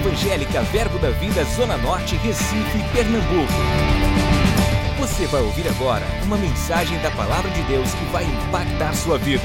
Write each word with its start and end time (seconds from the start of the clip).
Evangélica 0.00 0.62
Verbo 0.62 0.98
da 0.98 1.10
Vida 1.10 1.44
Zona 1.44 1.76
Norte, 1.76 2.16
Recife, 2.16 2.78
Pernambuco. 2.90 3.52
Você 4.98 5.26
vai 5.26 5.42
ouvir 5.42 5.68
agora 5.68 6.06
uma 6.24 6.38
mensagem 6.38 6.98
da 7.02 7.10
Palavra 7.10 7.50
de 7.50 7.62
Deus 7.64 7.92
que 7.92 8.04
vai 8.06 8.24
impactar 8.24 8.94
sua 8.94 9.18
vida. 9.18 9.44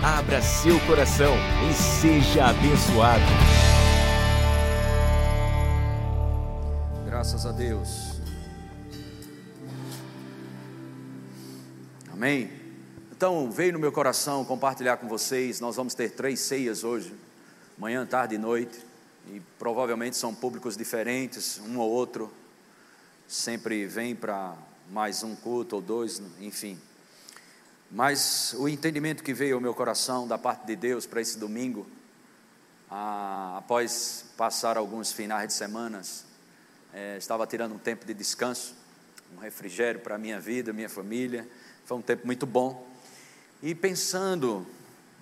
Abra 0.00 0.40
seu 0.40 0.78
coração 0.86 1.34
e 1.68 1.74
seja 1.74 2.46
abençoado. 2.46 3.24
Graças 7.04 7.44
a 7.44 7.50
Deus. 7.50 8.20
Amém. 12.12 12.48
Então, 13.10 13.50
veio 13.50 13.72
no 13.72 13.80
meu 13.80 13.90
coração 13.90 14.44
compartilhar 14.44 14.98
com 14.98 15.08
vocês. 15.08 15.58
Nós 15.58 15.74
vamos 15.74 15.94
ter 15.94 16.12
três 16.12 16.38
ceias 16.38 16.84
hoje, 16.84 17.12
manhã, 17.76 18.06
tarde 18.06 18.36
e 18.36 18.38
noite, 18.38 18.86
e 19.28 19.40
provavelmente 19.58 20.16
são 20.16 20.34
públicos 20.34 20.76
diferentes, 20.76 21.58
um 21.58 21.78
ou 21.78 21.90
outro 21.90 22.32
sempre 23.26 23.86
vem 23.86 24.16
para 24.16 24.56
mais 24.90 25.22
um 25.22 25.36
culto 25.36 25.76
ou 25.76 25.82
dois, 25.82 26.22
enfim. 26.40 26.78
Mas 27.90 28.54
o 28.58 28.68
entendimento 28.68 29.22
que 29.22 29.34
veio 29.34 29.56
ao 29.56 29.60
meu 29.60 29.74
coração 29.74 30.26
da 30.26 30.38
parte 30.38 30.66
de 30.66 30.74
Deus 30.74 31.06
para 31.06 31.20
esse 31.20 31.38
domingo, 31.38 31.86
após 32.90 34.24
passar 34.36 34.78
alguns 34.78 35.12
finais 35.12 35.48
de 35.48 35.54
semanas, 35.54 36.24
é, 36.92 37.18
estava 37.18 37.46
tirando 37.46 37.74
um 37.74 37.78
tempo 37.78 38.06
de 38.06 38.14
descanso, 38.14 38.74
um 39.36 39.40
refrigério 39.40 40.00
para 40.00 40.14
a 40.14 40.18
minha 40.18 40.40
vida, 40.40 40.72
minha 40.72 40.88
família. 40.88 41.46
Foi 41.84 41.98
um 41.98 42.02
tempo 42.02 42.26
muito 42.26 42.46
bom. 42.46 42.86
E 43.62 43.74
pensando 43.74 44.66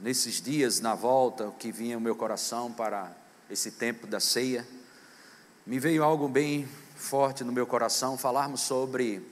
nesses 0.00 0.40
dias 0.40 0.78
na 0.80 0.94
volta, 0.94 1.48
o 1.48 1.52
que 1.52 1.72
vinha 1.72 1.96
ao 1.96 2.00
meu 2.00 2.14
coração 2.14 2.70
para 2.72 3.12
esse 3.50 3.70
tempo 3.72 4.06
da 4.06 4.20
ceia, 4.20 4.66
me 5.66 5.78
veio 5.78 6.02
algo 6.02 6.28
bem 6.28 6.68
forte 6.94 7.44
no 7.44 7.52
meu 7.52 7.66
coração, 7.66 8.16
falarmos 8.16 8.60
sobre 8.60 9.22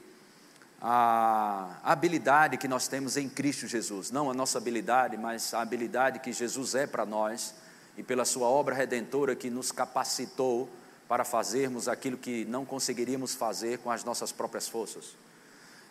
a 0.80 1.78
habilidade 1.82 2.58
que 2.58 2.68
nós 2.68 2.86
temos 2.86 3.16
em 3.16 3.28
Cristo 3.28 3.66
Jesus, 3.66 4.10
não 4.10 4.30
a 4.30 4.34
nossa 4.34 4.58
habilidade, 4.58 5.16
mas 5.16 5.54
a 5.54 5.62
habilidade 5.62 6.18
que 6.18 6.32
Jesus 6.32 6.74
é 6.74 6.86
para 6.86 7.06
nós 7.06 7.54
e 7.96 8.02
pela 8.02 8.24
sua 8.24 8.48
obra 8.48 8.74
redentora 8.74 9.34
que 9.34 9.48
nos 9.48 9.72
capacitou 9.72 10.68
para 11.08 11.24
fazermos 11.24 11.88
aquilo 11.88 12.16
que 12.18 12.44
não 12.44 12.64
conseguiríamos 12.64 13.34
fazer 13.34 13.78
com 13.78 13.90
as 13.90 14.04
nossas 14.04 14.30
próprias 14.30 14.68
forças. 14.68 15.16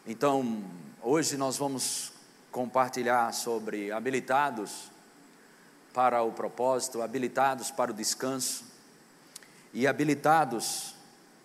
Então, 0.06 0.64
hoje 1.02 1.38
nós 1.38 1.58
vamos 1.58 2.12
compartilhar 2.52 3.34
sobre 3.34 3.92
habilitados 3.92 4.92
para 5.94 6.24
o 6.24 6.32
propósito, 6.32 7.02
habilitados 7.02 7.70
para 7.70 7.92
o 7.92 7.94
descanso 7.94 8.66
e 9.74 9.86
habilitados 9.86 10.96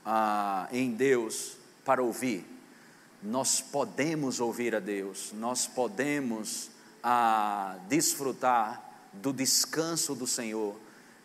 ah, 0.04 0.68
em 0.72 0.92
Deus 0.92 1.56
para 1.84 2.02
ouvir. 2.02 2.46
Nós 3.22 3.60
podemos 3.60 4.40
ouvir 4.40 4.74
a 4.74 4.80
Deus, 4.80 5.32
nós 5.34 5.66
podemos 5.66 6.70
ah, 7.02 7.76
desfrutar 7.88 8.82
do 9.12 9.32
descanso 9.32 10.14
do 10.14 10.26
Senhor 10.26 10.76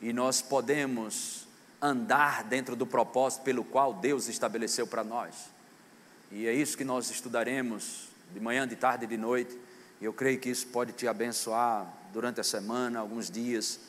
e 0.01 0.11
nós 0.11 0.41
podemos 0.41 1.47
andar 1.81 2.44
dentro 2.44 2.75
do 2.75 2.85
propósito 2.85 3.44
pelo 3.44 3.63
qual 3.63 3.94
Deus 3.94 4.27
estabeleceu 4.27 4.85
para 4.88 5.03
nós. 5.03 5.33
E 6.31 6.47
é 6.47 6.53
isso 6.53 6.77
que 6.77 6.83
nós 6.83 7.09
estudaremos 7.09 8.07
de 8.33 8.39
manhã, 8.39 8.67
de 8.67 8.75
tarde 8.75 9.05
e 9.05 9.07
de 9.07 9.17
noite 9.17 9.57
e 10.03 10.05
eu 10.05 10.11
creio 10.11 10.37
que 10.37 10.49
isso 10.49 10.67
pode 10.67 10.91
te 10.91 11.07
abençoar 11.07 11.87
durante 12.11 12.41
a 12.41 12.43
semana, 12.43 12.99
alguns 12.99 13.31
dias. 13.31 13.79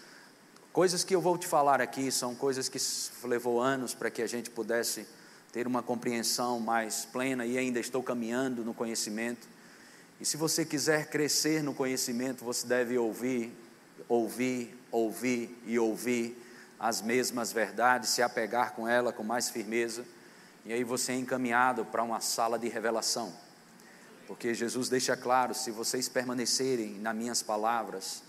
Coisas 0.72 1.02
que 1.02 1.12
eu 1.12 1.20
vou 1.20 1.36
te 1.36 1.44
falar 1.44 1.80
aqui 1.80 2.08
são 2.12 2.36
coisas 2.36 2.68
que 2.68 2.78
levou 3.26 3.60
anos 3.60 3.94
para 3.94 4.08
que 4.12 4.22
a 4.22 4.26
gente 4.28 4.48
pudesse 4.48 5.08
ter 5.52 5.66
uma 5.66 5.83
compreensão 5.83 6.61
mais 6.61 7.05
plena 7.05 7.44
e 7.44 7.58
ainda 7.58 7.80
estou 7.80 8.00
caminhando 8.00 8.64
no 8.64 8.72
conhecimento. 8.72 9.48
E 10.20 10.24
se 10.24 10.36
você 10.36 10.64
quiser 10.64 11.11
crescer 11.11 11.64
no 11.64 11.74
conhecimento, 11.74 12.44
você 12.44 12.64
deve 12.64 12.96
ouvir, 12.96 13.52
ouvir, 14.08 14.72
ouvir 14.92 15.60
e 15.66 15.80
ouvir 15.80 16.40
as 16.78 17.02
mesmas 17.02 17.52
verdades, 17.52 18.10
se 18.10 18.22
apegar 18.22 18.74
com 18.74 18.86
ela 18.86 19.12
com 19.12 19.24
mais 19.24 19.50
firmeza, 19.50 20.05
e 20.64 20.72
aí 20.72 20.84
você 20.84 21.10
é 21.10 21.16
encaminhado 21.16 21.84
para 21.84 22.05
uma 22.05 22.20
sala 22.20 22.56
de 22.56 22.68
revelação. 22.68 23.34
Porque 24.27 24.55
Jesus 24.55 24.89
deixa 24.89 25.17
claro: 25.17 25.55
se 25.55 25.70
vocês 25.70 26.08
permanecerem 26.08 26.98
nas 26.98 27.14
minhas 27.14 27.42
palavras, 27.42 28.23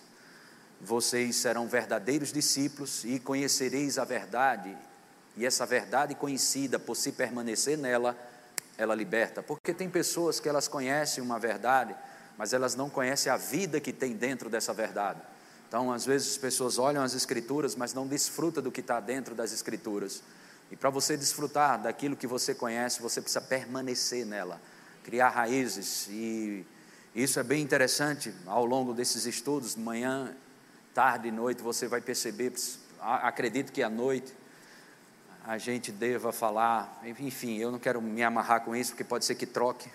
vocês 0.80 1.38
serão 1.38 1.68
verdadeiros 1.68 2.32
discípulos 2.32 3.04
e 3.06 3.20
conhecereis 3.20 3.98
a 3.98 4.06
verdade, 4.06 4.76
e 5.38 5.46
essa 5.46 5.66
verdade 5.66 6.16
conhecida 6.16 6.78
por 6.78 6.96
se 6.96 7.12
permanecer 7.12 7.78
nela, 7.78 8.18
ela 8.78 8.94
liberta. 8.94 9.42
Porque 9.42 9.74
tem 9.74 9.90
pessoas 9.90 10.40
que 10.40 10.50
elas 10.50 10.68
conhecem 10.68 11.24
uma 11.24 11.40
verdade, 11.40 11.96
mas 12.38 12.54
elas 12.54 12.76
não 12.76 12.90
conhecem 12.90 13.32
a 13.32 13.38
vida 13.38 13.80
que 13.80 13.94
tem 13.94 14.14
dentro 14.14 14.50
dessa 14.50 14.74
verdade. 14.74 15.22
Então, 15.68 15.92
às 15.92 16.06
vezes, 16.06 16.34
as 16.34 16.38
pessoas 16.38 16.78
olham 16.78 17.04
as 17.04 17.14
Escrituras, 17.14 17.76
mas 17.76 17.94
não 17.94 18.08
desfrutam 18.08 18.62
do 18.62 18.72
que 18.72 18.82
está 18.82 19.00
dentro 19.00 19.34
das 19.34 19.52
Escrituras. 19.52 20.22
E 20.72 20.76
para 20.76 20.90
você 20.90 21.18
desfrutar 21.18 21.82
daquilo 21.82 22.16
que 22.16 22.28
você 22.28 22.54
conhece, 22.54 23.02
você 23.02 23.22
precisa 23.22 23.42
permanecer 23.42 24.26
nela 24.26 24.60
criar 25.06 25.30
raízes. 25.30 26.08
E 26.10 26.66
isso 27.14 27.40
é 27.40 27.44
bem 27.44 27.62
interessante 27.62 28.34
ao 28.48 28.66
longo 28.66 28.92
desses 28.92 29.28
estudos, 29.28 29.76
manhã, 29.76 30.36
tarde 30.96 31.28
e 31.28 31.32
noite, 31.32 31.62
você 31.62 31.88
vai 31.88 32.02
perceber. 32.02 32.52
Acredito 33.00 33.72
que 33.72 33.84
à 33.84 33.90
noite 33.90 34.34
a 35.46 35.60
gente 35.60 35.92
deva 35.92 36.32
falar, 36.32 37.02
enfim, 37.06 37.58
eu 37.58 37.72
não 37.72 37.78
quero 37.78 38.02
me 38.02 38.24
amarrar 38.24 38.62
com 38.62 38.76
isso, 38.76 38.92
porque 38.92 39.04
pode 39.04 39.26
ser 39.26 39.36
que 39.36 39.46
troque, 39.46 39.88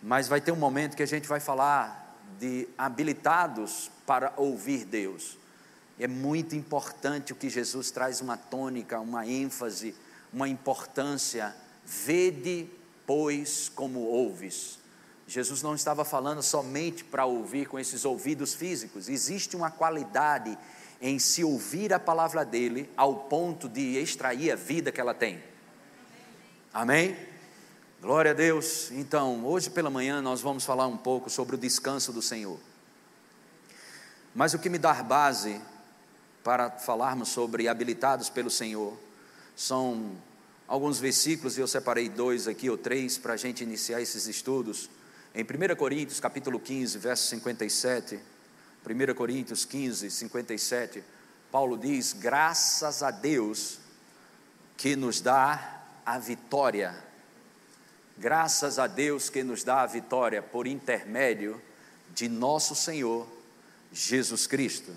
mas 0.00 0.28
vai 0.28 0.40
ter 0.40 0.52
um 0.52 0.56
momento 0.56 0.96
que 0.96 1.02
a 1.02 1.06
gente 1.06 1.26
vai 1.26 1.40
falar 1.40 2.16
de 2.38 2.68
habilitados 2.78 3.90
para 4.06 4.32
ouvir 4.36 4.84
Deus. 4.84 5.36
É 5.98 6.06
muito 6.06 6.54
importante 6.54 7.32
o 7.32 7.36
que 7.36 7.50
Jesus 7.50 7.90
traz 7.90 8.20
uma 8.20 8.36
tônica, 8.36 9.00
uma 9.00 9.26
ênfase, 9.26 9.96
uma 10.32 10.48
importância. 10.48 11.54
Vede 11.84 12.70
pois, 13.06 13.70
como 13.74 14.00
ouves. 14.00 14.78
Jesus 15.26 15.62
não 15.62 15.74
estava 15.74 16.04
falando 16.04 16.42
somente 16.42 17.04
para 17.04 17.24
ouvir 17.24 17.66
com 17.66 17.78
esses 17.78 18.04
ouvidos 18.04 18.54
físicos, 18.54 19.08
existe 19.08 19.56
uma 19.56 19.70
qualidade 19.70 20.58
em 21.00 21.18
se 21.18 21.42
ouvir 21.42 21.92
a 21.92 21.98
palavra 21.98 22.44
dele 22.44 22.88
ao 22.96 23.14
ponto 23.14 23.68
de 23.68 23.98
extrair 23.98 24.52
a 24.52 24.56
vida 24.56 24.92
que 24.92 25.00
ela 25.00 25.14
tem. 25.14 25.42
Amém? 26.72 27.16
Glória 28.00 28.30
a 28.30 28.34
Deus. 28.34 28.90
Então, 28.92 29.44
hoje 29.44 29.68
pela 29.68 29.90
manhã 29.90 30.22
nós 30.22 30.40
vamos 30.40 30.64
falar 30.64 30.86
um 30.86 30.96
pouco 30.96 31.28
sobre 31.28 31.56
o 31.56 31.58
descanso 31.58 32.12
do 32.12 32.22
Senhor. 32.22 32.58
Mas 34.34 34.54
o 34.54 34.58
que 34.58 34.68
me 34.68 34.78
dá 34.78 34.94
base 35.02 35.60
para 36.42 36.70
falarmos 36.70 37.28
sobre 37.28 37.68
habilitados 37.68 38.28
pelo 38.28 38.50
Senhor 38.50 38.96
são 39.54 40.12
alguns 40.72 40.98
versículos, 40.98 41.58
e 41.58 41.60
eu 41.60 41.68
separei 41.68 42.08
dois 42.08 42.48
aqui 42.48 42.70
ou 42.70 42.78
três 42.78 43.18
para 43.18 43.34
a 43.34 43.36
gente 43.36 43.62
iniciar 43.62 44.00
esses 44.00 44.26
estudos. 44.26 44.88
Em 45.34 45.42
1 45.42 45.76
Coríntios, 45.76 46.18
capítulo 46.18 46.58
15, 46.58 46.96
verso 46.96 47.28
57, 47.28 48.18
1 48.82 49.14
Coríntios 49.14 49.66
15, 49.66 50.10
57, 50.10 51.04
Paulo 51.50 51.76
diz: 51.76 52.14
Graças 52.14 53.02
a 53.02 53.10
Deus 53.10 53.80
que 54.78 54.96
nos 54.96 55.20
dá 55.20 55.82
a 56.06 56.18
vitória. 56.18 56.96
Graças 58.16 58.78
a 58.78 58.86
Deus 58.86 59.28
que 59.28 59.44
nos 59.44 59.62
dá 59.62 59.82
a 59.82 59.86
vitória 59.86 60.40
por 60.40 60.66
intermédio 60.66 61.60
de 62.14 62.30
nosso 62.30 62.74
Senhor 62.74 63.28
Jesus 63.92 64.46
Cristo. 64.46 64.90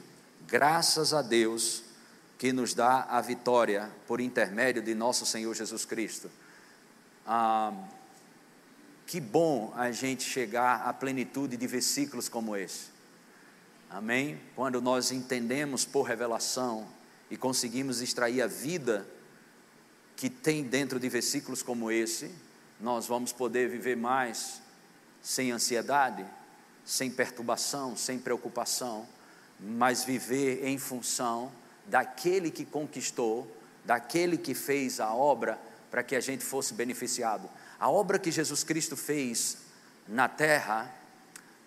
Graças 0.47 1.13
a 1.13 1.21
Deus 1.21 1.83
que 2.37 2.51
nos 2.51 2.73
dá 2.73 3.03
a 3.03 3.21
vitória 3.21 3.89
por 4.07 4.19
intermédio 4.19 4.81
de 4.81 4.93
nosso 4.93 5.25
Senhor 5.25 5.53
Jesus 5.53 5.85
Cristo. 5.85 6.29
Ah, 7.25 7.73
que 9.07 9.19
bom 9.19 9.73
a 9.75 9.91
gente 9.91 10.23
chegar 10.23 10.81
à 10.87 10.93
plenitude 10.93 11.55
de 11.55 11.67
versículos 11.67 12.27
como 12.27 12.55
esse. 12.55 12.87
Amém? 13.89 14.39
Quando 14.55 14.81
nós 14.81 15.11
entendemos 15.11 15.85
por 15.85 16.03
revelação 16.03 16.87
e 17.29 17.37
conseguimos 17.37 18.01
extrair 18.01 18.41
a 18.41 18.47
vida 18.47 19.07
que 20.15 20.29
tem 20.29 20.63
dentro 20.63 20.99
de 20.99 21.07
versículos 21.07 21.61
como 21.61 21.91
esse, 21.91 22.31
nós 22.79 23.07
vamos 23.07 23.31
poder 23.31 23.69
viver 23.69 23.95
mais 23.95 24.61
sem 25.21 25.51
ansiedade, 25.51 26.25
sem 26.83 27.09
perturbação, 27.09 27.95
sem 27.95 28.19
preocupação, 28.19 29.07
mas 29.59 30.03
viver 30.03 30.65
em 30.65 30.77
função 30.77 31.51
daquele 31.85 32.51
que 32.51 32.65
conquistou, 32.65 33.49
daquele 33.83 34.37
que 34.37 34.53
fez 34.53 34.99
a 34.99 35.13
obra 35.13 35.59
para 35.91 36.03
que 36.03 36.15
a 36.15 36.19
gente 36.19 36.43
fosse 36.43 36.73
beneficiado. 36.73 37.49
A 37.79 37.89
obra 37.89 38.19
que 38.19 38.31
Jesus 38.31 38.63
Cristo 38.63 38.97
fez 38.97 39.57
na 40.07 40.27
terra, 40.27 40.93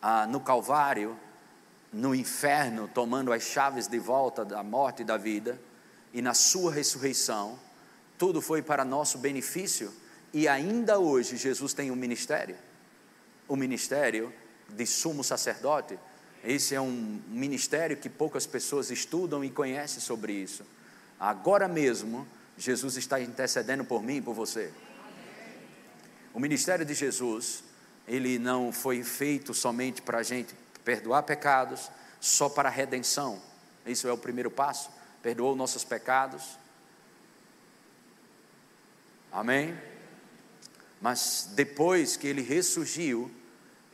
ah, 0.02 0.26
no 0.26 0.40
Calvário, 0.40 1.18
no 1.92 2.14
inferno, 2.14 2.88
tomando 2.92 3.32
as 3.32 3.42
chaves 3.42 3.86
de 3.86 3.98
volta 3.98 4.44
da 4.44 4.62
morte 4.62 5.02
e 5.02 5.04
da 5.04 5.16
vida, 5.16 5.60
e 6.12 6.20
na 6.20 6.34
Sua 6.34 6.72
ressurreição, 6.72 7.58
tudo 8.18 8.40
foi 8.40 8.62
para 8.62 8.84
nosso 8.84 9.18
benefício, 9.18 9.92
e 10.32 10.46
ainda 10.46 10.98
hoje 10.98 11.36
Jesus 11.36 11.72
tem 11.72 11.90
um 11.90 11.96
ministério 11.96 12.56
o 13.48 13.56
ministério 13.56 14.32
de 14.68 14.86
sumo 14.86 15.24
sacerdote. 15.24 15.98
Esse 16.44 16.74
é 16.74 16.80
um 16.80 17.20
ministério 17.28 17.96
que 17.96 18.08
poucas 18.08 18.46
pessoas 18.46 18.90
estudam 18.90 19.44
e 19.44 19.50
conhecem 19.50 20.00
sobre 20.00 20.32
isso. 20.32 20.64
Agora 21.18 21.66
mesmo, 21.66 22.26
Jesus 22.56 22.96
está 22.96 23.20
intercedendo 23.20 23.84
por 23.84 24.02
mim 24.02 24.16
e 24.16 24.22
por 24.22 24.34
você. 24.34 24.72
O 26.32 26.40
ministério 26.40 26.84
de 26.84 26.94
Jesus, 26.94 27.64
ele 28.06 28.38
não 28.38 28.72
foi 28.72 29.02
feito 29.02 29.52
somente 29.52 30.00
para 30.00 30.18
a 30.18 30.22
gente 30.22 30.54
perdoar 30.84 31.22
pecados, 31.24 31.90
só 32.20 32.48
para 32.48 32.68
a 32.68 32.72
redenção. 32.72 33.42
Isso 33.84 34.06
é 34.06 34.12
o 34.12 34.18
primeiro 34.18 34.50
passo. 34.50 34.90
Perdoou 35.22 35.56
nossos 35.56 35.84
pecados. 35.84 36.58
Amém? 39.32 39.76
Mas 41.00 41.50
depois 41.54 42.16
que 42.16 42.26
ele 42.26 42.42
ressurgiu, 42.42 43.30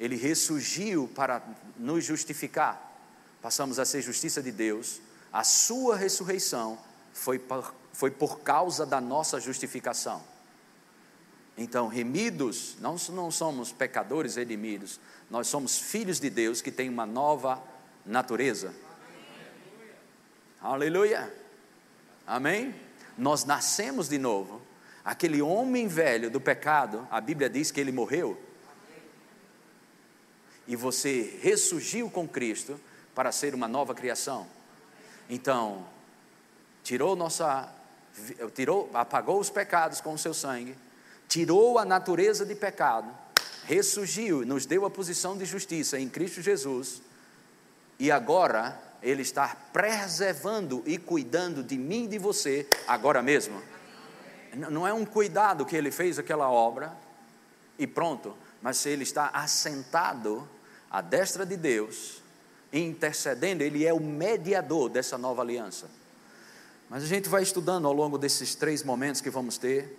ele 0.05 0.17
ressurgiu 0.17 1.09
para 1.15 1.43
nos 1.79 2.05
justificar. 2.05 2.93
Passamos 3.41 3.79
a 3.79 3.87
ser 3.87 4.03
justiça 4.03 4.43
de 4.43 4.53
Deus. 4.53 5.01
A 5.33 5.43
sua 5.43 5.97
ressurreição 5.97 6.79
foi 7.15 7.39
por, 7.39 7.75
foi 7.93 8.11
por 8.11 8.41
causa 8.41 8.85
da 8.85 9.01
nossa 9.01 9.41
justificação. 9.41 10.23
Então, 11.57 11.89
remidos, 11.89 12.77
não, 12.81 12.97
não 13.11 13.31
somos 13.31 13.73
pecadores 13.73 14.37
redimidos, 14.37 15.01
nós 15.31 15.47
somos 15.47 15.79
filhos 15.79 16.21
de 16.21 16.29
Deus 16.29 16.61
que 16.61 16.71
têm 16.71 16.91
uma 16.91 17.07
nova 17.07 17.63
natureza. 18.05 18.75
Aleluia. 20.61 21.33
Amém? 22.27 22.75
Nós 23.17 23.45
nascemos 23.45 24.09
de 24.09 24.19
novo. 24.19 24.61
Aquele 25.03 25.41
homem 25.41 25.87
velho 25.87 26.31
do 26.31 26.41
pecado, 26.41 27.07
a 27.11 27.21
Bíblia 27.21 27.49
diz 27.49 27.71
que 27.71 27.81
ele 27.81 27.93
morreu, 27.93 28.39
e 30.67 30.77
você 30.77 31.39
ressurgiu 31.41 32.11
com 32.11 32.27
Cristo 32.27 32.81
para 33.15 33.31
ser 33.31 33.55
uma 33.55 33.69
nova 33.69 33.95
criação. 33.95 34.47
Então, 35.29 35.87
tirou 36.83 37.15
nossa 37.17 37.73
tirou, 38.55 38.91
apagou 38.95 39.41
os 39.41 39.51
pecados 39.51 40.01
com 40.01 40.15
o 40.15 40.19
seu 40.19 40.33
sangue, 40.33 40.77
tirou 41.29 41.79
a 41.79 41.85
natureza 41.85 42.47
de 42.47 42.55
pecado, 42.55 43.09
ressurgiu, 43.65 44.45
nos 44.45 44.67
deu 44.67 44.85
a 44.85 44.91
posição 44.91 45.37
de 45.37 45.45
justiça 45.45 45.99
em 45.99 46.09
Cristo 46.09 46.41
Jesus, 46.41 47.03
e 47.99 48.11
agora 48.11 48.81
ele 49.03 49.23
está 49.23 49.57
preservando 49.73 50.83
e 50.87 50.97
cuidando 50.97 51.63
de 51.63 51.77
mim 51.77 52.05
e 52.05 52.09
de 52.09 52.19
você 52.19 52.67
agora 52.87 53.23
mesmo. 53.23 53.61
Não 54.55 54.87
é 54.87 54.93
um 54.93 55.05
cuidado 55.05 55.67
que 55.67 55.77
ele 55.77 55.91
fez 55.91 56.19
aquela 56.19 56.49
obra 56.49 56.93
e 57.79 57.87
pronto, 57.87 58.37
mas 58.65 58.87
ele 58.87 59.03
está 59.03 59.29
assentado 59.29 60.49
à 60.91 61.03
destra 61.03 61.45
de 61.45 61.55
Deus, 61.55 62.23
intercedendo, 62.73 63.63
ele 63.63 63.85
é 63.85 63.93
o 63.93 64.01
mediador 64.01 64.89
dessa 64.89 65.19
nova 65.19 65.43
aliança. 65.43 65.87
Mas 66.89 67.03
a 67.03 67.07
gente 67.07 67.29
vai 67.29 67.43
estudando 67.43 67.87
ao 67.87 67.93
longo 67.93 68.17
desses 68.17 68.55
três 68.55 68.83
momentos 68.83 69.21
que 69.21 69.29
vamos 69.29 69.59
ter. 69.59 69.99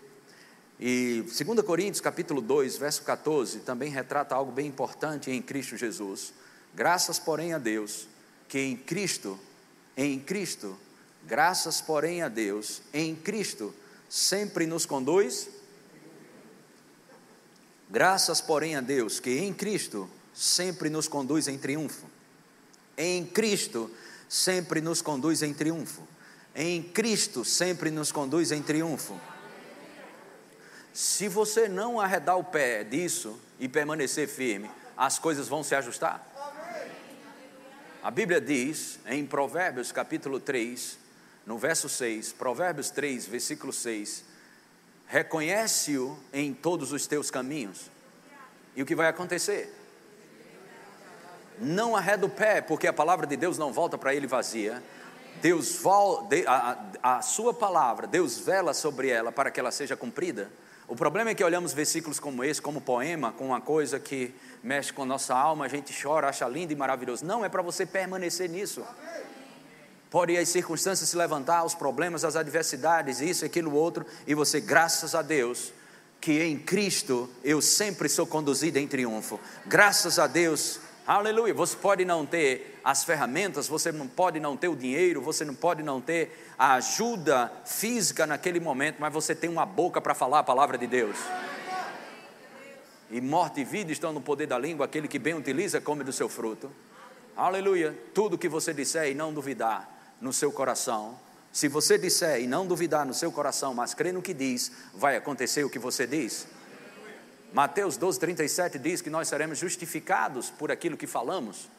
E 0.79 1.23
2 1.27 1.61
Coríntios 1.61 2.01
capítulo 2.01 2.41
2, 2.41 2.77
verso 2.77 3.03
14, 3.03 3.59
também 3.59 3.91
retrata 3.91 4.33
algo 4.33 4.51
bem 4.51 4.65
importante 4.65 5.29
em 5.29 5.43
Cristo 5.43 5.77
Jesus. 5.77 6.33
Graças, 6.73 7.19
porém, 7.19 7.53
a 7.53 7.59
Deus, 7.59 8.07
que 8.49 8.57
em 8.57 8.75
Cristo, 8.75 9.39
em 9.95 10.19
Cristo, 10.19 10.75
graças, 11.27 11.81
porém, 11.81 12.23
a 12.23 12.27
Deus, 12.27 12.81
em 12.91 13.15
Cristo, 13.15 13.71
sempre 14.09 14.65
nos 14.65 14.87
conduz 14.87 15.49
Graças, 17.95 18.41
porém, 18.41 18.75
a 18.75 18.81
Deus 18.81 19.21
que 19.21 19.37
em 19.37 19.53
Cristo 19.53 20.09
sempre 20.33 20.89
nos 20.89 21.07
conduz 21.07 21.47
em 21.47 21.57
triunfo. 21.57 22.05
Em 22.97 23.25
Cristo 23.25 23.89
sempre 24.27 24.81
nos 24.81 25.01
conduz 25.01 25.41
em 25.41 25.53
triunfo. 25.53 26.05
Em 26.53 26.83
Cristo 26.83 27.45
sempre 27.45 27.89
nos 27.89 28.11
conduz 28.11 28.51
em 28.51 28.61
triunfo. 28.61 29.17
Se 30.93 31.29
você 31.29 31.69
não 31.69 31.97
arredar 31.97 32.37
o 32.37 32.43
pé 32.43 32.83
disso 32.83 33.39
e 33.61 33.69
permanecer 33.69 34.27
firme, 34.27 34.69
as 34.97 35.17
coisas 35.17 35.47
vão 35.47 35.63
se 35.63 35.73
ajustar. 35.73 36.21
A 38.03 38.11
Bíblia 38.11 38.41
diz 38.41 38.99
em 39.05 39.25
Provérbios 39.25 39.93
capítulo 39.93 40.41
3, 40.41 40.97
no 41.45 41.57
verso 41.57 41.87
6, 41.87 42.33
Provérbios 42.33 42.89
3, 42.89 43.25
versículo 43.25 43.71
6, 43.71 44.34
reconhece-o 45.07 46.17
em 46.33 46.53
todos 46.53 46.91
os 46.91 47.07
teus 47.07 47.29
caminhos. 47.31 47.89
E 48.75 48.81
o 48.81 48.85
que 48.85 48.95
vai 48.95 49.07
acontecer? 49.07 49.73
Não 51.59 51.95
arreda 51.95 52.25
o 52.25 52.29
pé, 52.29 52.61
porque 52.61 52.87
a 52.87 52.93
palavra 52.93 53.25
de 53.25 53.37
Deus 53.37 53.57
não 53.57 53.71
volta 53.71 53.97
para 53.97 54.13
ele 54.13 54.27
vazia. 54.27 54.83
Deus 55.41 55.81
a, 56.47 56.77
a, 57.01 57.17
a 57.17 57.21
sua 57.21 57.53
palavra, 57.53 58.07
Deus 58.07 58.37
vela 58.37 58.73
sobre 58.73 59.09
ela 59.09 59.31
para 59.31 59.51
que 59.51 59.59
ela 59.59 59.71
seja 59.71 59.95
cumprida. 59.95 60.49
O 60.87 60.95
problema 60.95 61.31
é 61.31 61.35
que 61.35 61.43
olhamos 61.43 61.73
versículos 61.73 62.19
como 62.19 62.43
esse, 62.43 62.61
como 62.61 62.79
poema, 62.79 63.31
com 63.31 63.47
uma 63.47 63.59
coisa 63.59 63.99
que 63.99 64.35
mexe 64.61 64.93
com 64.93 65.03
nossa 65.03 65.33
alma, 65.35 65.65
a 65.65 65.67
gente 65.67 65.93
chora, 65.99 66.29
acha 66.29 66.47
lindo 66.47 66.73
e 66.73 66.75
maravilhoso. 66.75 67.25
Não, 67.25 67.43
é 67.43 67.49
para 67.49 67.61
você 67.61 67.85
permanecer 67.85 68.49
nisso. 68.49 68.85
Pode 70.09 70.37
as 70.37 70.49
circunstâncias 70.49 71.09
se 71.09 71.17
levantar, 71.17 71.63
os 71.65 71.75
problemas, 71.75 72.23
as 72.23 72.35
adversidades, 72.35 73.19
isso, 73.19 73.43
aquilo, 73.43 73.73
outro, 73.73 74.05
e 74.25 74.33
você, 74.33 74.61
graças 74.61 75.13
a 75.13 75.21
Deus, 75.21 75.73
que 76.21 76.41
em 76.41 76.57
Cristo 76.57 77.29
eu 77.43 77.61
sempre 77.61 78.09
sou 78.09 78.25
conduzido 78.25 78.79
em 78.79 78.87
triunfo. 78.87 79.39
Graças 79.65 80.17
a 80.17 80.25
Deus, 80.25 80.79
aleluia. 81.05 81.53
Você 81.53 81.75
pode 81.75 82.05
não 82.05 82.25
ter 82.25 82.79
as 82.83 83.03
ferramentas, 83.03 83.67
você 83.67 83.91
não 83.91 84.07
pode 84.07 84.39
não 84.39 84.55
ter 84.55 84.67
o 84.67 84.75
dinheiro, 84.75 85.21
você 85.21 85.43
não 85.43 85.55
pode 85.55 85.83
não 85.83 85.99
ter 85.99 86.49
a 86.57 86.75
ajuda 86.75 87.51
física 87.65 88.25
naquele 88.25 88.59
momento, 88.59 88.97
mas 88.99 89.13
você 89.13 89.35
tem 89.35 89.49
uma 89.49 89.65
boca 89.65 89.99
para 89.99 90.13
falar 90.13 90.39
a 90.39 90.43
palavra 90.43 90.77
de 90.77 90.87
Deus. 90.87 91.17
E 93.11 93.21
morte 93.21 93.61
e 93.61 93.63
vida 93.63 93.91
estão 93.91 94.11
no 94.11 94.21
poder 94.21 94.47
da 94.47 94.57
língua, 94.57 94.85
aquele 94.85 95.07
que 95.07 95.19
bem 95.19 95.35
utiliza 95.35 95.79
come 95.79 96.03
do 96.03 96.11
seu 96.11 96.27
fruto. 96.27 96.71
Aleluia. 97.37 97.95
Tudo 98.13 98.37
que 98.37 98.49
você 98.49 98.73
disser 98.73 99.11
e 99.11 99.13
não 99.13 99.33
duvidar, 99.33 99.94
no 100.25 100.33
seu 100.33 100.51
coração, 100.51 101.17
se 101.53 101.67
você 101.67 101.99
disser 101.99 102.41
e 102.41 102.47
não 102.47 102.65
duvidar 102.65 103.05
no 103.05 103.13
seu 103.13 103.31
coração, 103.31 103.75
mas 103.75 103.93
crer 103.93 104.11
no 104.11 104.23
que 104.23 104.33
diz, 104.33 104.71
vai 104.95 105.15
acontecer 105.15 105.63
o 105.63 105.69
que 105.69 105.77
você 105.77 106.07
diz. 106.07 106.47
Mateus 107.53 107.95
12, 107.95 108.19
37 108.19 108.79
diz 108.79 109.01
que 109.01 109.09
nós 109.09 109.27
seremos 109.27 109.59
justificados 109.59 110.49
por 110.49 110.71
aquilo 110.71 110.97
que 110.97 111.05
falamos. 111.05 111.69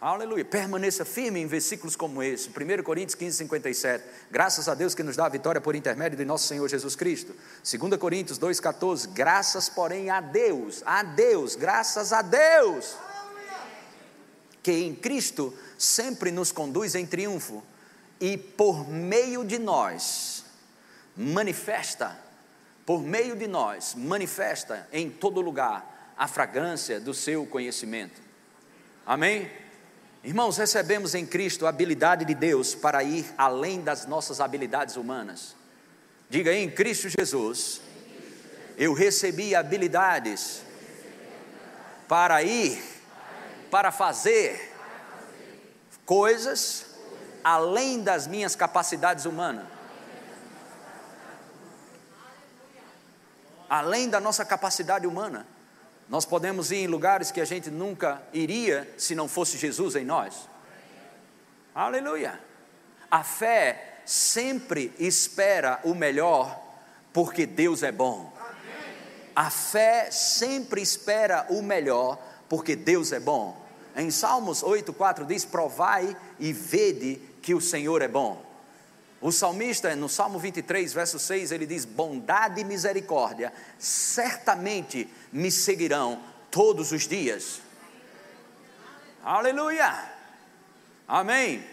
Aleluia. 0.00 0.44
Permaneça 0.44 1.04
firme 1.04 1.40
em 1.40 1.46
versículos 1.46 1.96
como 1.96 2.22
esse. 2.22 2.48
1 2.48 2.82
Coríntios 2.84 3.16
15, 3.16 3.38
57. 3.38 4.04
Graças 4.30 4.68
a 4.68 4.74
Deus 4.74 4.94
que 4.94 5.02
nos 5.02 5.16
dá 5.16 5.26
a 5.26 5.28
vitória 5.28 5.60
por 5.60 5.74
intermédio 5.74 6.16
de 6.16 6.24
nosso 6.24 6.46
Senhor 6.46 6.68
Jesus 6.68 6.94
Cristo. 6.94 7.34
2 7.68 7.96
Coríntios 7.98 8.38
2, 8.38 8.60
14. 8.60 9.08
Graças, 9.08 9.68
porém, 9.68 10.10
a 10.10 10.20
Deus. 10.20 10.84
A 10.86 11.02
Deus. 11.02 11.56
Graças 11.56 12.12
a 12.12 12.22
Deus. 12.22 12.96
Que 14.62 14.72
em 14.72 14.94
Cristo 14.94 15.52
sempre 15.78 16.32
nos 16.32 16.50
conduz 16.50 16.96
em 16.96 17.06
triunfo 17.06 17.62
e 18.20 18.36
por 18.36 18.88
meio 18.88 19.44
de 19.44 19.58
nós 19.58 20.44
manifesta, 21.16 22.18
por 22.84 23.00
meio 23.00 23.36
de 23.36 23.46
nós 23.46 23.94
manifesta 23.94 24.88
em 24.92 25.08
todo 25.08 25.40
lugar 25.40 26.14
a 26.18 26.26
fragrância 26.26 26.98
do 26.98 27.14
seu 27.14 27.46
conhecimento. 27.46 28.20
Amém? 29.06 29.48
Irmãos, 30.24 30.56
recebemos 30.58 31.14
em 31.14 31.24
Cristo 31.24 31.64
a 31.64 31.68
habilidade 31.68 32.24
de 32.24 32.34
Deus 32.34 32.74
para 32.74 33.04
ir 33.04 33.24
além 33.38 33.80
das 33.80 34.04
nossas 34.04 34.40
habilidades 34.40 34.96
humanas. 34.96 35.54
Diga 36.28 36.50
aí, 36.50 36.58
em 36.58 36.70
Cristo 36.70 37.08
Jesus, 37.08 37.80
eu 38.76 38.92
recebi 38.92 39.54
habilidades 39.54 40.62
para 42.08 42.42
ir, 42.42 42.82
para 43.70 43.92
fazer 43.92 44.74
coisas 46.08 46.86
além 47.44 48.02
das 48.02 48.26
minhas 48.26 48.56
capacidades 48.56 49.26
humanas. 49.26 49.66
Além 53.68 54.08
da 54.08 54.18
nossa 54.18 54.42
capacidade 54.42 55.06
humana. 55.06 55.46
Nós 56.08 56.24
podemos 56.24 56.72
ir 56.72 56.76
em 56.76 56.86
lugares 56.86 57.30
que 57.30 57.42
a 57.42 57.44
gente 57.44 57.70
nunca 57.70 58.22
iria 58.32 58.90
se 58.96 59.14
não 59.14 59.28
fosse 59.28 59.58
Jesus 59.58 59.96
em 59.96 60.04
nós. 60.06 60.48
Aleluia. 61.74 62.40
A 63.10 63.22
fé 63.22 63.98
sempre 64.06 64.90
espera 64.98 65.78
o 65.84 65.94
melhor, 65.94 66.58
porque 67.12 67.44
Deus 67.44 67.82
é 67.82 67.92
bom. 67.92 68.32
A 69.36 69.50
fé 69.50 70.10
sempre 70.10 70.80
espera 70.80 71.44
o 71.50 71.60
melhor, 71.60 72.18
porque 72.48 72.74
Deus 72.74 73.12
é 73.12 73.20
bom. 73.20 73.67
Em 73.98 74.12
Salmos 74.12 74.62
8,4 74.62 75.26
diz: 75.26 75.44
Provai 75.44 76.16
e 76.38 76.52
vede 76.52 77.16
que 77.42 77.52
o 77.52 77.60
Senhor 77.60 78.00
é 78.00 78.06
bom. 78.06 78.46
O 79.20 79.32
salmista, 79.32 79.96
no 79.96 80.08
Salmo 80.08 80.38
23, 80.38 80.92
verso 80.92 81.18
6, 81.18 81.50
ele 81.50 81.66
diz: 81.66 81.84
Bondade 81.84 82.60
e 82.60 82.64
misericórdia 82.64 83.52
certamente 83.76 85.12
me 85.32 85.50
seguirão 85.50 86.22
todos 86.48 86.92
os 86.92 87.08
dias. 87.08 87.60
Aleluia! 89.24 90.12
Amém. 91.08 91.66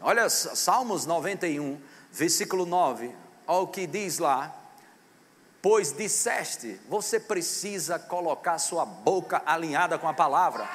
Olha, 0.00 0.28
Salmos 0.28 1.06
91, 1.06 1.80
versículo 2.10 2.66
9, 2.66 3.14
olha 3.46 3.60
o 3.60 3.68
que 3.68 3.86
diz 3.86 4.18
lá. 4.18 4.56
Pois 5.62 5.92
disseste, 5.92 6.80
você 6.88 7.20
precisa 7.20 8.00
colocar 8.00 8.58
sua 8.58 8.84
boca 8.84 9.40
alinhada 9.46 9.96
com 9.96 10.08
a 10.08 10.14
palavra. 10.14 10.68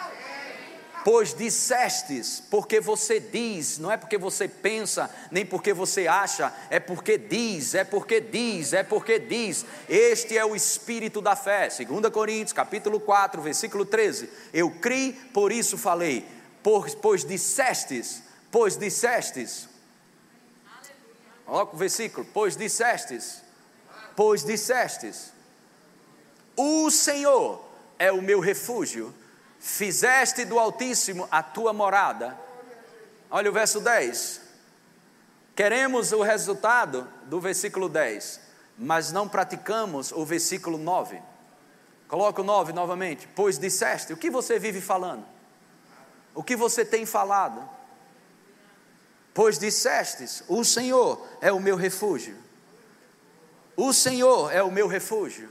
Pois 1.05 1.35
dissestes, 1.35 2.41
porque 2.49 2.81
você 2.81 3.19
diz, 3.19 3.77
não 3.77 3.91
é 3.91 3.95
porque 3.95 4.17
você 4.17 4.47
pensa, 4.47 5.07
nem 5.29 5.45
porque 5.45 5.71
você 5.71 6.07
acha, 6.07 6.51
é 6.67 6.79
porque 6.79 7.15
diz, 7.15 7.75
é 7.75 7.83
porque 7.83 8.19
diz, 8.19 8.73
é 8.73 8.81
porque 8.81 9.19
diz. 9.19 9.67
Este 9.87 10.35
é 10.35 10.43
o 10.43 10.55
espírito 10.55 11.21
da 11.21 11.35
fé. 11.35 11.67
2 11.67 12.11
Coríntios, 12.11 12.53
capítulo 12.53 12.99
4, 12.99 13.39
versículo 13.39 13.85
13. 13.85 14.27
Eu 14.51 14.71
criei, 14.71 15.13
por 15.31 15.51
isso 15.51 15.77
falei. 15.77 16.25
Pois, 16.63 16.95
pois 16.95 17.23
dissestes, 17.23 18.23
pois 18.49 18.75
dissestes. 18.75 19.69
Olha 21.45 21.69
o 21.71 21.77
versículo, 21.77 22.25
pois 22.33 22.57
dissestes, 22.57 23.43
pois 24.15 24.43
dissestes. 24.43 25.31
O 26.57 26.89
Senhor 26.89 27.63
é 27.99 28.11
o 28.11 28.23
meu 28.23 28.39
refúgio 28.39 29.13
fizeste 29.65 30.45
do 30.45 30.59
Altíssimo 30.59 31.27
a 31.31 31.41
tua 31.41 31.73
morada. 31.73 32.37
Olha 33.31 33.49
o 33.49 33.53
verso 33.53 33.81
10. 33.81 34.39
Queremos 35.55 36.11
o 36.11 36.21
resultado 36.21 37.09
do 37.23 37.41
versículo 37.41 37.89
10, 37.89 38.39
mas 38.77 39.11
não 39.11 39.27
praticamos 39.27 40.11
o 40.11 40.23
versículo 40.23 40.77
9. 40.77 41.19
Coloca 42.07 42.41
o 42.41 42.45
9 42.45 42.73
novamente. 42.73 43.27
Pois 43.35 43.57
disseste, 43.57 44.13
o 44.13 44.17
que 44.17 44.29
você 44.29 44.59
vive 44.59 44.81
falando? 44.81 45.25
O 46.35 46.43
que 46.43 46.55
você 46.55 46.85
tem 46.85 47.03
falado? 47.03 47.67
Pois 49.33 49.57
dissestes, 49.57 50.43
o 50.47 50.63
Senhor 50.63 51.27
é 51.41 51.51
o 51.51 51.59
meu 51.59 51.75
refúgio. 51.75 52.37
O 53.75 53.91
Senhor 53.91 54.53
é 54.53 54.61
o 54.61 54.71
meu 54.71 54.87
refúgio. 54.87 55.49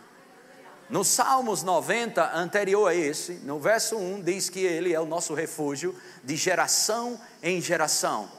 No 0.88 1.02
Salmos 1.02 1.62
90, 1.62 2.34
anterior 2.34 2.88
a 2.88 2.94
esse, 2.94 3.34
no 3.44 3.58
verso 3.58 3.96
1, 3.96 4.22
diz 4.22 4.50
que 4.50 4.60
Ele 4.60 4.92
é 4.92 5.00
o 5.00 5.06
nosso 5.06 5.32
refúgio 5.32 5.94
de 6.22 6.36
geração 6.36 7.18
em 7.42 7.60
geração. 7.60 8.30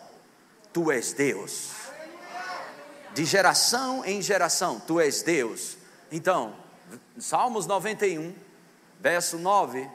Tu 0.71 0.91
és 0.91 1.13
Deus. 1.13 1.69
De 3.13 3.25
geração 3.25 4.05
em 4.05 4.21
geração, 4.21 4.79
Tu 4.79 4.99
és 4.99 5.23
Deus. 5.23 5.77
Então, 6.11 6.55
Salmos 7.17 7.65
91, 7.65 8.35
verso 8.99 9.37
9, 9.37 9.89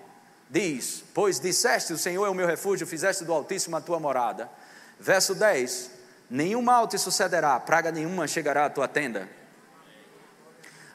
diz: 0.49 1.05
Pois 1.15 1.39
disseste, 1.39 1.93
o 1.93 1.99
Senhor 1.99 2.27
é 2.27 2.31
o 2.31 2.35
meu 2.35 2.47
refúgio, 2.47 2.87
fizeste 2.87 3.25
do 3.25 3.33
Altíssimo 3.33 3.77
a 3.77 3.81
tua 3.81 4.01
morada. 4.01 4.51
Verso 4.99 5.37
10: 5.37 5.91
Nenhum 6.29 6.63
mal 6.63 6.89
te 6.89 6.99
sucederá, 6.99 7.61
praga 7.61 7.93
nenhuma 7.93 8.27
chegará 8.27 8.67
à 8.67 8.71
tua 8.71 8.89
tenda 8.89 9.40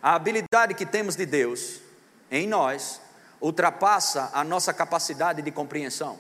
a 0.06 0.14
habilidade 0.14 0.76
que 0.76 0.86
temos 0.86 1.16
de 1.16 1.26
Deus 1.26 1.80
em 2.30 2.48
nós 2.48 3.02
ultrapassa 3.42 4.30
a 4.36 4.44
nossa 4.44 4.72
capacidade 4.72 5.42
de 5.42 5.50
compreensão. 5.50 6.20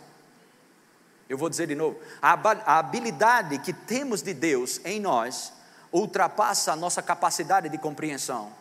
Eu 1.30 1.38
vou 1.38 1.52
dizer 1.52 1.68
de 1.68 1.76
novo: 1.76 2.00
a 2.20 2.80
habilidade 2.80 3.60
que 3.60 3.72
temos 3.72 4.24
de 4.24 4.34
Deus 4.34 4.82
em 4.84 5.00
nós 5.00 5.54
ultrapassa 5.94 6.72
a 6.72 6.76
nossa 6.76 7.04
capacidade 7.04 7.70
de 7.70 7.78
compreensão. 7.78 8.52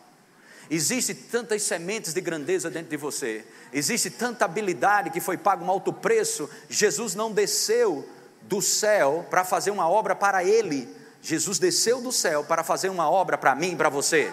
Existe 0.69 1.15
tantas 1.15 1.63
sementes 1.63 2.13
de 2.13 2.21
grandeza 2.21 2.69
dentro 2.69 2.91
de 2.91 2.97
você, 2.97 3.43
existe 3.73 4.11
tanta 4.11 4.45
habilidade 4.45 5.09
que 5.09 5.19
foi 5.19 5.39
pago 5.39 5.65
um 5.65 5.71
alto 5.71 5.91
preço. 5.91 6.47
Jesus 6.69 7.15
não 7.15 7.31
desceu 7.31 8.07
do 8.43 8.61
céu 8.61 9.25
para 9.31 9.43
fazer 9.43 9.71
uma 9.71 9.89
obra 9.89 10.15
para 10.15 10.43
ele, 10.43 10.87
Jesus 11.19 11.57
desceu 11.57 11.99
do 11.99 12.11
céu 12.11 12.43
para 12.43 12.63
fazer 12.63 12.89
uma 12.89 13.09
obra 13.09 13.39
para 13.39 13.55
mim 13.55 13.71
e 13.71 13.75
para 13.75 13.89
você 13.89 14.31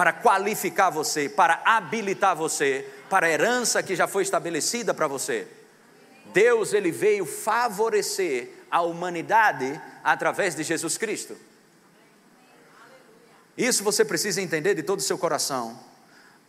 para 0.00 0.14
qualificar 0.14 0.88
você, 0.88 1.28
para 1.28 1.60
habilitar 1.62 2.34
você 2.34 2.88
para 3.10 3.26
a 3.26 3.30
herança 3.30 3.82
que 3.82 3.94
já 3.94 4.08
foi 4.08 4.22
estabelecida 4.22 4.94
para 4.94 5.06
você. 5.06 5.46
Deus 6.32 6.72
ele 6.72 6.90
veio 6.90 7.26
favorecer 7.26 8.48
a 8.70 8.80
humanidade 8.80 9.78
através 10.02 10.54
de 10.54 10.62
Jesus 10.62 10.96
Cristo. 10.96 11.36
Isso 13.58 13.84
você 13.84 14.02
precisa 14.02 14.40
entender 14.40 14.74
de 14.74 14.82
todo 14.82 15.00
o 15.00 15.02
seu 15.02 15.18
coração. 15.18 15.78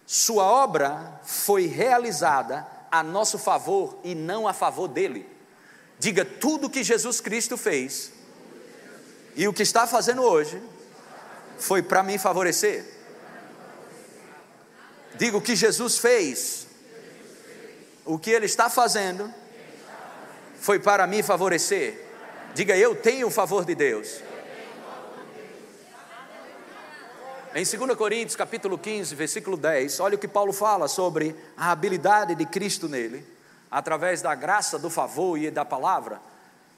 Sua 0.05 0.45
obra 0.45 1.19
foi 1.25 1.65
realizada 1.65 2.65
a 2.89 3.03
nosso 3.03 3.37
favor 3.37 3.99
e 4.01 4.15
não 4.15 4.47
a 4.47 4.53
favor 4.53 4.87
dele. 4.87 5.27
Diga 5.99 6.23
tudo 6.23 6.69
que 6.69 6.85
Jesus 6.85 7.19
Cristo 7.19 7.57
fez 7.57 8.13
e 9.35 9.45
o 9.45 9.51
que 9.51 9.63
está 9.63 9.85
fazendo 9.85 10.21
hoje 10.21 10.63
foi 11.59 11.81
para 11.81 12.01
me 12.01 12.17
favorecer. 12.17 13.00
Diga 15.15 15.37
o 15.37 15.41
que 15.41 15.55
Jesus 15.55 15.97
fez. 15.97 16.67
O 18.05 18.17
que 18.17 18.31
Ele 18.31 18.45
está 18.45 18.69
fazendo 18.69 19.31
foi 20.59 20.79
para 20.79 21.05
me 21.07 21.21
favorecer. 21.21 22.07
Diga, 22.53 22.75
eu 22.75 22.95
tenho 22.95 23.27
o 23.27 23.31
favor 23.31 23.65
de 23.65 23.75
Deus. 23.75 24.21
Em 27.53 27.65
2 27.65 27.97
Coríntios 27.97 28.35
capítulo 28.35 28.77
15, 28.77 29.13
versículo 29.13 29.57
10, 29.57 29.99
olha 29.99 30.15
o 30.15 30.17
que 30.17 30.27
Paulo 30.27 30.53
fala 30.53 30.87
sobre 30.87 31.35
a 31.57 31.71
habilidade 31.71 32.33
de 32.33 32.45
Cristo 32.45 32.87
nele, 32.87 33.25
através 33.69 34.21
da 34.21 34.33
graça, 34.33 34.79
do 34.79 34.89
favor 34.89 35.37
e 35.37 35.51
da 35.51 35.65
palavra. 35.65 36.21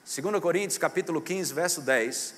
2 0.04 0.42
Coríntios 0.42 0.80
capítulo 0.80 1.22
15, 1.22 1.54
verso 1.54 1.82
10. 1.82 2.36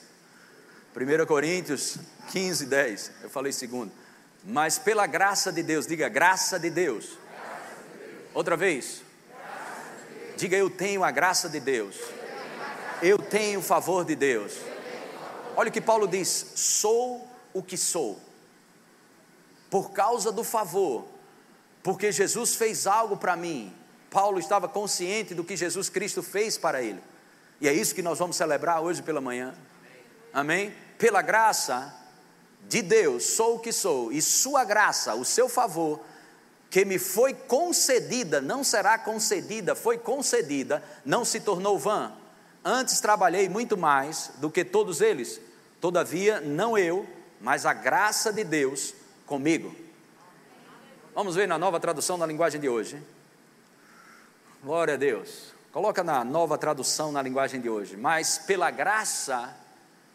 1 0.96 1.26
Coríntios 1.26 1.98
15, 2.32 2.66
10. 2.66 3.12
Eu 3.24 3.30
falei 3.30 3.54
segundo 3.54 3.92
mas 4.46 4.78
pela 4.78 5.08
graça 5.08 5.52
de 5.52 5.64
Deus, 5.64 5.88
diga 5.88 6.08
graça 6.08 6.60
de 6.60 6.70
Deus. 6.70 7.18
Outra 8.34 8.56
vez. 8.56 9.02
Diga 10.38 10.56
eu 10.56 10.70
tenho 10.70 11.04
a 11.04 11.10
graça 11.10 11.50
de 11.50 11.60
Deus. 11.60 11.98
Eu 13.02 13.18
tenho 13.18 13.60
o 13.60 13.64
favor 13.64 14.06
de 14.06 14.16
Deus. 14.16 14.54
Olha 15.56 15.70
o 15.70 15.72
que 15.72 15.82
Paulo 15.82 16.08
diz: 16.08 16.54
sou 16.56 17.28
o 17.54 17.64
que 17.64 17.78
sou, 17.78 18.20
por 19.70 19.92
causa 19.92 20.32
do 20.32 20.44
favor, 20.44 21.08
porque 21.82 22.12
Jesus 22.12 22.56
fez 22.56 22.86
algo 22.86 23.18
para 23.18 23.36
mim. 23.36 23.74
Paulo 24.10 24.40
estava 24.40 24.68
consciente 24.68 25.34
do 25.34 25.44
que 25.44 25.58
Jesus 25.58 25.90
Cristo 25.90 26.22
fez 26.22 26.58
para 26.58 26.82
ele, 26.82 27.02
e 27.60 27.68
é 27.68 27.74
isso 27.74 27.96
que 27.96 28.02
nós 28.02 28.20
vamos 28.20 28.36
celebrar 28.36 28.82
hoje 28.82 29.02
pela 29.02 29.22
manhã. 29.22 29.56
Amém? 30.34 30.74
Pela 30.98 31.22
graça, 31.22 31.94
de 32.68 32.82
Deus 32.82 33.24
sou 33.26 33.56
o 33.56 33.60
que 33.60 33.72
sou, 33.72 34.12
e 34.12 34.22
Sua 34.22 34.64
graça, 34.64 35.16
o 35.16 35.26
seu 35.26 35.48
favor, 35.48 36.02
que 36.70 36.84
me 36.84 37.00
foi 37.00 37.34
concedida, 37.34 38.42
não 38.42 38.64
será 38.64 38.98
concedida, 38.98 39.76
foi 39.76 39.98
concedida, 39.98 40.84
não 41.06 41.24
se 41.24 41.40
tornou 41.40 41.78
vã. 41.78 42.12
Antes 42.64 43.00
trabalhei 43.00 43.48
muito 43.48 43.78
mais 43.78 44.32
do 44.38 44.50
que 44.50 44.66
todos 44.66 45.00
eles, 45.00 45.40
todavia, 45.80 46.42
não 46.42 46.78
eu, 46.78 47.08
mas 47.40 47.66
a 47.66 47.74
graça 47.74 48.34
de 48.34 48.44
Deus 48.44 48.94
comigo. 49.26 49.76
Vamos 51.14 51.36
ver 51.36 51.48
na 51.48 51.58
nova 51.58 51.80
tradução 51.80 52.18
na 52.18 52.26
linguagem 52.26 52.60
de 52.60 52.68
hoje. 52.68 53.02
Glória 54.64 54.96
a 54.96 54.98
Deus. 54.98 55.54
Coloca 55.72 56.04
na 56.04 56.24
nova 56.24 56.58
tradução 56.58 57.12
na 57.12 57.22
linguagem 57.22 57.62
de 57.62 57.70
hoje. 57.70 57.96
Mas 57.96 58.38
pela 58.38 58.72
graça 58.72 59.56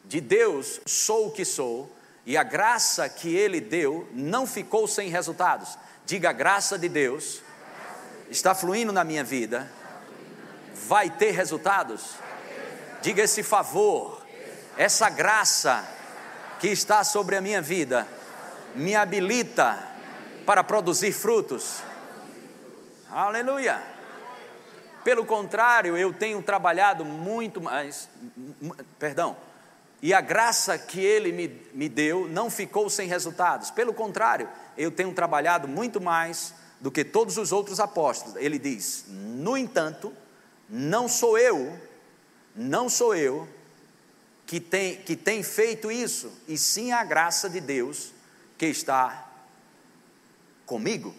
de 0.04 0.20
Deus 0.20 0.80
sou 0.86 1.28
o 1.28 1.30
que 1.30 1.44
sou 1.44 1.90
e 2.26 2.36
a 2.36 2.42
graça 2.42 3.08
que 3.08 3.34
ele 3.34 3.60
deu 3.60 4.08
não 4.12 4.46
ficou 4.46 4.86
sem 4.86 5.08
resultados. 5.08 5.78
Diga: 6.04 6.30
a 6.30 6.32
graça 6.32 6.78
de 6.78 6.88
Deus 6.88 7.42
está 8.28 8.54
fluindo 8.54 8.92
na 8.92 9.04
minha 9.04 9.24
vida, 9.24 9.70
vai 10.86 11.10
ter 11.10 11.32
resultados. 11.32 12.14
Diga 13.02 13.22
esse 13.22 13.42
favor, 13.42 14.24
essa 14.76 15.08
graça 15.08 15.88
que 16.58 16.68
está 16.68 17.02
sobre 17.02 17.36
a 17.36 17.40
minha 17.40 17.62
vida, 17.62 18.06
me 18.74 18.94
habilita 18.94 19.78
para 20.44 20.62
produzir 20.62 21.12
frutos. 21.12 21.82
Aleluia. 23.10 23.82
Pelo 25.02 25.24
contrário, 25.24 25.96
eu 25.96 26.12
tenho 26.12 26.42
trabalhado 26.42 27.04
muito 27.04 27.60
mais, 27.60 28.08
perdão, 28.98 29.36
e 30.02 30.14
a 30.14 30.20
graça 30.20 30.78
que 30.78 31.00
ele 31.00 31.30
me, 31.30 31.60
me 31.74 31.88
deu 31.88 32.26
não 32.28 32.50
ficou 32.50 32.88
sem 32.88 33.06
resultados. 33.06 33.70
Pelo 33.70 33.92
contrário, 33.92 34.48
eu 34.76 34.90
tenho 34.90 35.12
trabalhado 35.12 35.68
muito 35.68 36.00
mais 36.00 36.54
do 36.80 36.90
que 36.90 37.04
todos 37.04 37.36
os 37.36 37.52
outros 37.52 37.78
apóstolos. 37.78 38.36
Ele 38.36 38.58
diz: 38.58 39.04
No 39.08 39.56
entanto, 39.56 40.12
não 40.68 41.06
sou 41.06 41.36
eu, 41.36 41.78
não 42.56 42.88
sou 42.88 43.14
eu 43.14 43.46
que 44.46 44.58
tem, 44.58 44.96
que 44.96 45.14
tem 45.14 45.42
feito 45.42 45.92
isso, 45.92 46.32
e 46.48 46.56
sim 46.56 46.92
a 46.92 47.04
graça 47.04 47.48
de 47.50 47.60
Deus 47.60 48.12
que 48.56 48.66
está 48.66 49.28
comigo. 50.64 51.14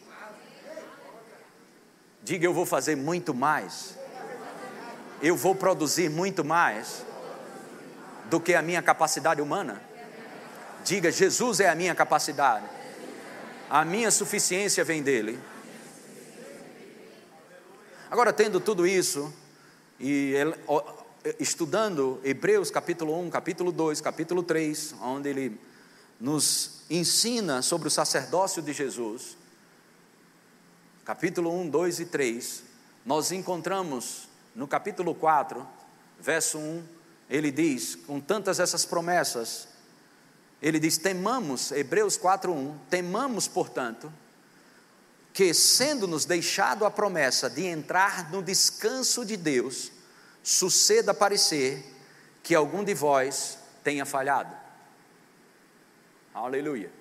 Diga, 2.24 2.46
eu 2.46 2.54
vou 2.54 2.66
fazer 2.66 2.96
muito 2.96 3.34
mais. 3.34 3.96
Eu 5.22 5.36
vou 5.36 5.54
produzir 5.54 6.10
muito 6.10 6.44
mais 6.44 7.06
do 8.32 8.40
que 8.40 8.56
a 8.56 8.62
minha 8.62 8.82
capacidade 8.82 9.42
humana. 9.42 9.82
Diga, 10.86 11.12
Jesus 11.12 11.60
é 11.60 11.68
a 11.70 11.76
minha 11.76 11.94
capacidade. 11.94 12.66
A 13.70 13.84
minha 13.84 14.10
suficiência 14.10 14.86
vem 14.86 15.04
dele. 15.04 15.38
Agora, 18.10 18.32
tendo 18.32 18.62
tudo 18.62 18.88
isso, 18.88 19.34
e 20.00 20.34
estudando 21.40 22.22
Hebreus 22.24 22.72
capítulo 22.72 23.20
1, 23.20 23.30
capítulo 23.30 23.70
2, 23.70 24.00
capítulo 24.00 24.44
3, 24.44 24.96
onde 25.02 25.30
ele 25.30 25.60
nos 26.18 26.84
ensina 26.90 27.62
sobre 27.62 27.90
o 27.90 27.92
sacerdócio 27.92 28.62
de 28.62 28.72
Jesus, 28.72 29.38
capítulo 31.04 31.54
1, 31.62 31.70
2 31.70 32.00
e 32.00 32.06
3, 32.06 32.64
nós 33.06 33.32
encontramos 33.34 34.30
no 34.56 34.68
capítulo 34.68 35.14
4, 35.14 35.68
verso 36.20 36.58
1, 36.58 37.01
ele 37.32 37.50
diz, 37.50 37.96
com 37.96 38.20
tantas 38.20 38.60
essas 38.60 38.84
promessas, 38.84 39.70
ele 40.62 40.78
diz: 40.78 40.98
temamos, 40.98 41.72
Hebreus 41.72 42.18
4, 42.18 42.52
1, 42.52 42.78
temamos, 42.90 43.48
portanto, 43.48 44.12
que, 45.34 45.54
sendo-nos 45.54 46.26
deixado 46.26 46.86
a 46.86 46.92
promessa 46.92 47.50
de 47.50 47.66
entrar 47.66 48.30
no 48.30 48.44
descanso 48.44 49.26
de 49.26 49.38
Deus, 49.38 49.94
suceda 50.44 51.14
parecer 51.14 51.86
que 52.44 52.54
algum 52.54 52.84
de 52.84 52.94
vós 52.94 53.58
tenha 53.82 54.06
falhado. 54.06 54.54
Aleluia. 56.34 56.92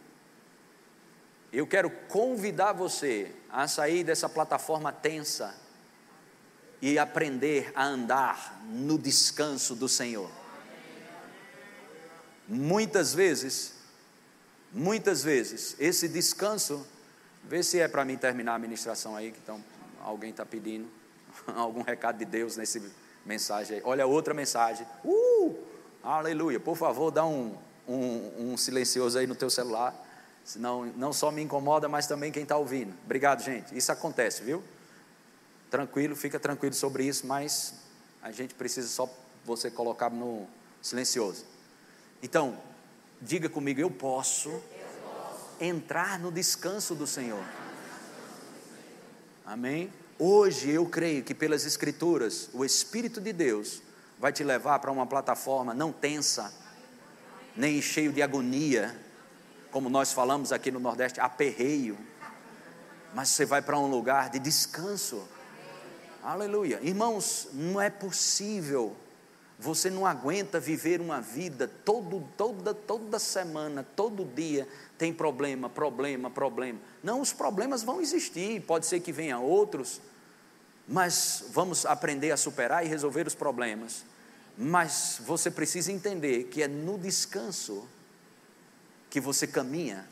Eu 1.53 1.67
quero 1.67 1.91
convidar 2.09 2.73
você 2.73 3.33
a 3.51 3.67
sair 3.67 4.05
dessa 4.05 4.29
plataforma 4.29 4.93
tensa 4.93 5.53
e 6.83 6.99
aprender 6.99 7.73
a 7.75 7.85
andar 7.85 8.63
no 8.65 8.99
descanso 8.99 9.75
do 9.75 9.89
Senhor. 9.89 10.31
Muitas 12.49 13.15
vezes, 13.15 13.75
muitas 14.73 15.23
vezes, 15.23 15.77
esse 15.79 16.09
descanso, 16.09 16.87
vê 17.45 17.63
se 17.63 17.79
é 17.79 17.87
para 17.87 18.05
mim 18.05 18.17
terminar 18.17 18.55
a 18.55 18.59
ministração 18.59 19.15
aí, 19.15 19.31
que 19.31 19.39
então, 19.43 19.63
alguém 20.03 20.31
está 20.31 20.45
pedindo 20.45 20.89
algum 21.55 21.83
recado 21.83 22.19
de 22.19 22.25
Deus 22.25 22.57
nesse 22.57 22.83
mensagem 23.25 23.77
aí. 23.77 23.83
Olha 23.85 24.07
outra 24.07 24.35
mensagem. 24.35 24.87
Uh! 25.05 25.57
Aleluia. 26.03 26.59
Por 26.59 26.77
favor, 26.77 27.11
dá 27.11 27.25
um, 27.27 27.55
um, 27.87 28.53
um 28.53 28.57
silencioso 28.57 29.19
aí 29.19 29.27
no 29.27 29.35
teu 29.35 29.51
celular. 29.51 29.95
Senão 30.43 30.87
não 30.97 31.13
só 31.13 31.31
me 31.31 31.43
incomoda, 31.43 31.89
mas 31.89 32.07
também 32.07 32.33
quem 32.33 32.43
está 32.43 32.57
ouvindo. 32.57 32.95
Obrigado, 33.05 33.43
gente. 33.43 33.77
Isso 33.77 33.93
acontece, 33.93 34.43
viu? 34.43 34.65
Tranquilo, 35.71 36.17
fica 36.17 36.41
tranquilo 36.41 36.75
sobre 36.75 37.05
isso, 37.05 37.27
mas 37.27 37.75
a 38.21 38.33
gente 38.33 38.55
precisa 38.55 38.89
só 38.89 39.09
você 39.45 39.71
colocar 39.71 40.11
no 40.11 40.47
silencioso. 40.83 41.45
Então, 42.23 42.59
diga 43.21 43.49
comigo, 43.49 43.81
eu 43.81 43.91
posso, 43.91 44.61
entrar 45.61 46.19
no 46.19 46.33
descanso 46.33 46.95
do 46.95 47.07
Senhor. 47.07 47.45
Amém? 49.45 49.93
Hoje 50.19 50.71
eu 50.71 50.87
creio 50.87 51.23
que 51.23 51.35
pelas 51.35 51.65
Escrituras, 51.65 52.49
o 52.53 52.65
Espírito 52.65 53.21
de 53.21 53.33
Deus 53.33 53.83
vai 54.19 54.33
te 54.33 54.45
levar 54.45 54.79
para 54.79 54.91
uma 54.91 55.07
plataforma 55.07 55.73
não 55.73 55.93
tensa, 55.93 56.53
nem 57.57 57.81
cheio 57.81 58.13
de 58.13 58.23
agonia, 58.23 58.99
como 59.71 59.89
nós 59.89 60.13
falamos 60.13 60.53
aqui 60.53 60.71
no 60.71 60.81
Nordeste, 60.81 61.21
aperreio, 61.21 61.97
mas 63.15 63.31
você 63.31 63.45
vai 63.45 63.63
para 63.63 63.79
um 63.79 63.87
lugar 63.87 64.31
de 64.31 64.39
descanso. 64.39 65.27
Aleluia. 66.23 66.79
Irmãos, 66.83 67.49
não 67.53 67.81
é 67.81 67.89
possível 67.89 68.97
você 69.61 69.91
não 69.91 70.07
aguenta 70.07 70.59
viver 70.59 71.03
uma 71.03 71.21
vida 71.21 71.69
todo, 71.69 72.27
toda, 72.35 72.73
toda 72.73 73.19
semana, 73.19 73.87
todo 73.95 74.25
dia 74.25 74.67
tem 74.97 75.13
problema, 75.13 75.69
problema, 75.69 76.31
problema. 76.31 76.81
Não, 77.03 77.21
os 77.21 77.33
problemas 77.33 77.83
vão 77.83 78.01
existir, 78.01 78.63
pode 78.63 78.87
ser 78.87 79.01
que 79.01 79.13
venham 79.13 79.45
outros, 79.45 80.01
mas 80.89 81.45
vamos 81.51 81.85
aprender 81.85 82.31
a 82.31 82.39
superar 82.39 82.85
e 82.87 82.89
resolver 82.89 83.27
os 83.27 83.35
problemas. 83.35 84.03
Mas 84.57 85.21
você 85.27 85.51
precisa 85.51 85.93
entender 85.93 86.45
que 86.45 86.63
é 86.63 86.69
no 86.69 86.99
descanso 86.99 87.87
que 89.11 89.21
você 89.21 89.47
caminha. 89.47 90.09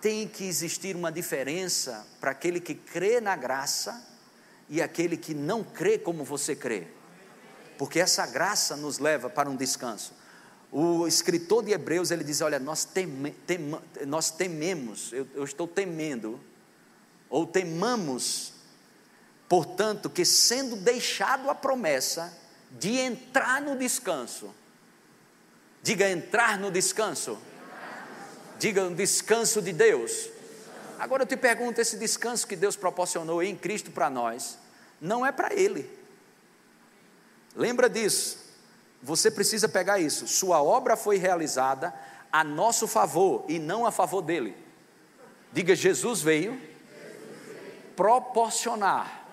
Tem 0.00 0.26
que 0.26 0.44
existir 0.44 0.96
uma 0.96 1.12
diferença 1.12 2.06
para 2.20 2.30
aquele 2.30 2.58
que 2.58 2.74
crê 2.74 3.20
na 3.20 3.36
graça 3.36 4.07
e 4.68 4.82
aquele 4.82 5.16
que 5.16 5.34
não 5.34 5.64
crê 5.64 5.98
como 5.98 6.24
você 6.24 6.54
crê 6.54 6.88
porque 7.78 8.00
essa 8.00 8.26
graça 8.26 8.76
nos 8.76 8.98
leva 8.98 9.30
para 9.30 9.48
um 9.48 9.56
descanso. 9.56 10.12
O 10.70 11.06
escritor 11.06 11.64
de 11.64 11.70
Hebreus 11.70 12.10
ele 12.10 12.24
diz: 12.24 12.40
Olha, 12.40 12.58
nós, 12.58 12.84
teme, 12.84 13.30
tem, 13.46 13.58
nós 14.04 14.30
tememos, 14.30 15.12
eu, 15.12 15.26
eu 15.34 15.44
estou 15.44 15.66
temendo, 15.66 16.38
ou 17.30 17.46
temamos, 17.46 18.52
portanto, 19.48 20.10
que 20.10 20.24
sendo 20.24 20.76
deixado 20.76 21.48
a 21.48 21.54
promessa 21.54 22.36
de 22.72 22.98
entrar 22.98 23.62
no 23.62 23.78
descanso, 23.78 24.52
diga 25.82 26.10
entrar 26.10 26.58
no 26.58 26.70
descanso, 26.70 27.38
diga 28.58 28.82
um 28.82 28.94
descanso 28.94 29.62
de 29.62 29.72
Deus. 29.72 30.28
Agora 30.98 31.22
eu 31.22 31.26
te 31.26 31.36
pergunto: 31.36 31.80
esse 31.80 31.96
descanso 31.96 32.46
que 32.46 32.56
Deus 32.56 32.76
proporcionou 32.76 33.42
em 33.42 33.56
Cristo 33.56 33.90
para 33.90 34.10
nós, 34.10 34.58
não 35.00 35.24
é 35.24 35.30
para 35.30 35.54
Ele. 35.54 35.88
Lembra 37.54 37.88
disso. 37.88 38.46
Você 39.02 39.30
precisa 39.30 39.68
pegar 39.68 40.00
isso. 40.00 40.26
Sua 40.26 40.62
obra 40.62 40.96
foi 40.96 41.18
realizada 41.18 41.94
a 42.32 42.42
nosso 42.42 42.88
favor 42.88 43.44
e 43.48 43.58
não 43.58 43.86
a 43.86 43.92
favor 43.92 44.22
dele. 44.22 44.56
Diga: 45.52 45.74
Jesus 45.74 46.20
veio 46.20 46.60
proporcionar 47.94 49.24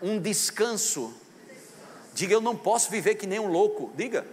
um 0.00 0.18
descanso. 0.18 1.14
Diga: 2.14 2.32
Eu 2.32 2.40
não 2.40 2.56
posso 2.56 2.90
viver 2.90 3.16
que 3.16 3.26
nem 3.26 3.38
um 3.38 3.48
louco. 3.48 3.92
Diga. 3.94 4.26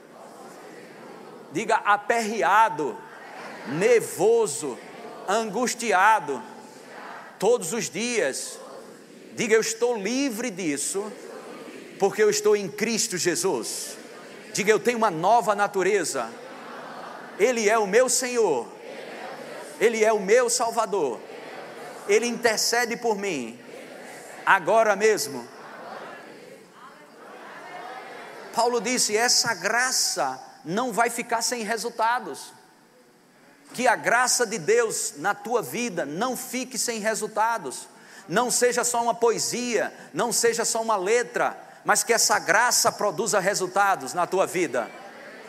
Diga: 1.51 1.75
aperreado, 1.75 2.97
nervoso, 3.67 4.77
angustiado, 5.27 6.41
todos 7.39 7.73
os 7.73 7.89
dias. 7.89 8.59
Diga: 9.35 9.55
Eu 9.55 9.61
estou 9.61 9.97
livre 9.97 10.49
disso 10.49 11.11
porque 11.99 12.21
eu 12.21 12.29
estou 12.29 12.55
em 12.55 12.67
Cristo 12.67 13.17
Jesus. 13.17 13.97
Diga, 14.53 14.71
eu 14.71 14.79
tenho 14.79 14.97
uma 14.97 15.09
nova 15.09 15.55
natureza. 15.55 16.29
Ele 17.39 17.67
é 17.67 17.77
o 17.77 17.87
meu 17.87 18.07
Senhor. 18.07 18.67
Ele 19.79 20.03
é 20.03 20.13
o 20.13 20.19
meu 20.19 20.49
Salvador. 20.49 21.19
Ele 22.07 22.27
intercede 22.27 22.95
por 22.95 23.17
mim. 23.17 23.59
Agora 24.45 24.95
mesmo. 24.95 25.47
Paulo 28.53 28.79
disse: 28.79 29.17
essa 29.17 29.53
graça 29.55 30.39
não 30.63 30.93
vai 30.93 31.09
ficar 31.09 31.41
sem 31.41 31.63
resultados. 31.63 32.52
Que 33.73 33.87
a 33.87 33.95
graça 33.95 34.45
de 34.45 34.57
Deus 34.57 35.13
na 35.17 35.33
tua 35.33 35.61
vida 35.61 36.05
não 36.05 36.35
fique 36.35 36.77
sem 36.77 36.99
resultados. 36.99 37.87
Não 38.27 38.49
seja 38.49 38.83
só 38.83 39.01
uma 39.03 39.13
poesia, 39.13 39.93
não 40.13 40.31
seja 40.31 40.63
só 40.63 40.81
uma 40.81 40.95
letra, 40.95 41.57
mas 41.83 42.03
que 42.03 42.13
essa 42.13 42.39
graça 42.39 42.91
produza 42.91 43.39
resultados 43.39 44.13
na 44.13 44.25
tua 44.25 44.45
vida. 44.45 44.89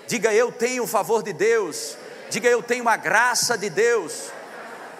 Diga 0.06 0.32
eu 0.32 0.50
tenho 0.50 0.84
o 0.84 0.86
favor 0.86 1.22
de 1.22 1.32
Deus, 1.32 1.96
diga 2.28 2.48
eu 2.48 2.62
tenho 2.62 2.88
a 2.88 2.96
graça 2.96 3.56
de 3.56 3.70
Deus, 3.70 4.30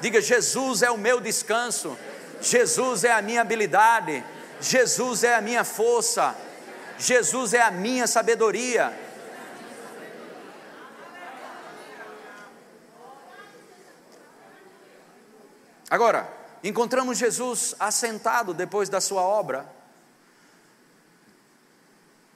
diga 0.01 0.21
Jesus 0.21 0.83
é 0.83 0.91
o 0.91 0.97
meu 0.97 1.21
descanso, 1.21 1.97
Jesus 2.41 3.05
é 3.05 3.13
a 3.13 3.21
minha 3.21 3.41
habilidade, 3.41 4.25
Jesus 4.61 5.25
é 5.25 5.35
a 5.35 5.41
minha 5.41 5.65
força, 5.65 6.35
Jesus 6.99 7.53
é 7.53 7.61
a 7.61 7.71
minha 7.71 8.07
sabedoria. 8.07 9.04
Agora, 15.91 16.29
encontramos 16.63 17.19
Jesus 17.19 17.75
assentado 17.79 18.55
depois 18.55 18.89
da 18.89 19.01
sua 19.01 19.23
obra, 19.23 19.67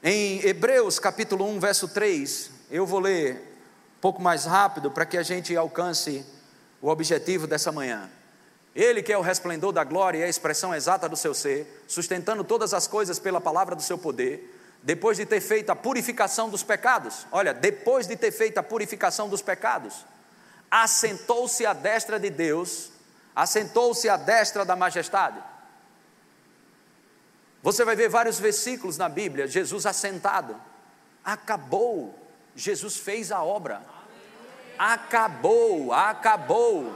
em 0.02 0.46
Hebreus 0.46 1.00
capítulo 1.00 1.44
1, 1.44 1.58
verso 1.58 1.88
3, 1.88 2.50
eu 2.70 2.86
vou 2.86 3.00
ler 3.00 3.34
um 3.96 4.00
pouco 4.00 4.22
mais 4.22 4.44
rápido 4.44 4.92
para 4.92 5.04
que 5.04 5.18
a 5.18 5.24
gente 5.24 5.56
alcance 5.56 6.24
o 6.80 6.88
objetivo 6.88 7.48
dessa 7.48 7.72
manhã. 7.72 8.08
Ele 8.76 9.02
que 9.02 9.12
é 9.12 9.18
o 9.18 9.22
resplendor 9.22 9.72
da 9.72 9.82
glória 9.82 10.18
e 10.18 10.22
a 10.22 10.28
expressão 10.28 10.72
exata 10.72 11.08
do 11.08 11.16
seu 11.16 11.34
ser, 11.34 11.82
sustentando 11.88 12.44
todas 12.44 12.72
as 12.72 12.86
coisas 12.86 13.18
pela 13.18 13.40
palavra 13.40 13.74
do 13.74 13.82
seu 13.82 13.98
poder, 13.98 14.54
depois 14.84 15.16
de 15.16 15.26
ter 15.26 15.40
feito 15.40 15.70
a 15.70 15.74
purificação 15.74 16.48
dos 16.48 16.62
pecados, 16.62 17.26
olha, 17.32 17.52
depois 17.52 18.06
de 18.06 18.14
ter 18.14 18.30
feito 18.30 18.58
a 18.58 18.62
purificação 18.62 19.28
dos 19.28 19.42
pecados, 19.42 20.06
assentou-se 20.70 21.66
à 21.66 21.72
destra 21.72 22.20
de 22.20 22.30
Deus, 22.30 22.92
assentou-se 23.38 24.08
à 24.08 24.16
destra 24.16 24.64
da 24.64 24.74
majestade. 24.74 25.40
Você 27.62 27.84
vai 27.84 27.94
ver 27.94 28.08
vários 28.08 28.40
versículos 28.40 28.98
na 28.98 29.08
Bíblia, 29.08 29.46
Jesus 29.46 29.86
assentado. 29.86 30.60
Acabou, 31.24 32.18
Jesus 32.56 32.96
fez 32.96 33.30
a 33.30 33.40
obra. 33.40 33.80
Acabou, 34.76 35.92
acabou. 35.92 36.92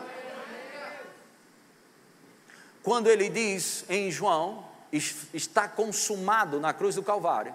Quando 2.83 3.07
ele 3.07 3.28
diz 3.28 3.85
em 3.88 4.11
João, 4.11 4.66
está 4.92 5.68
consumado 5.68 6.59
na 6.59 6.72
cruz 6.72 6.96
do 6.96 7.05
Calvário, 7.05 7.55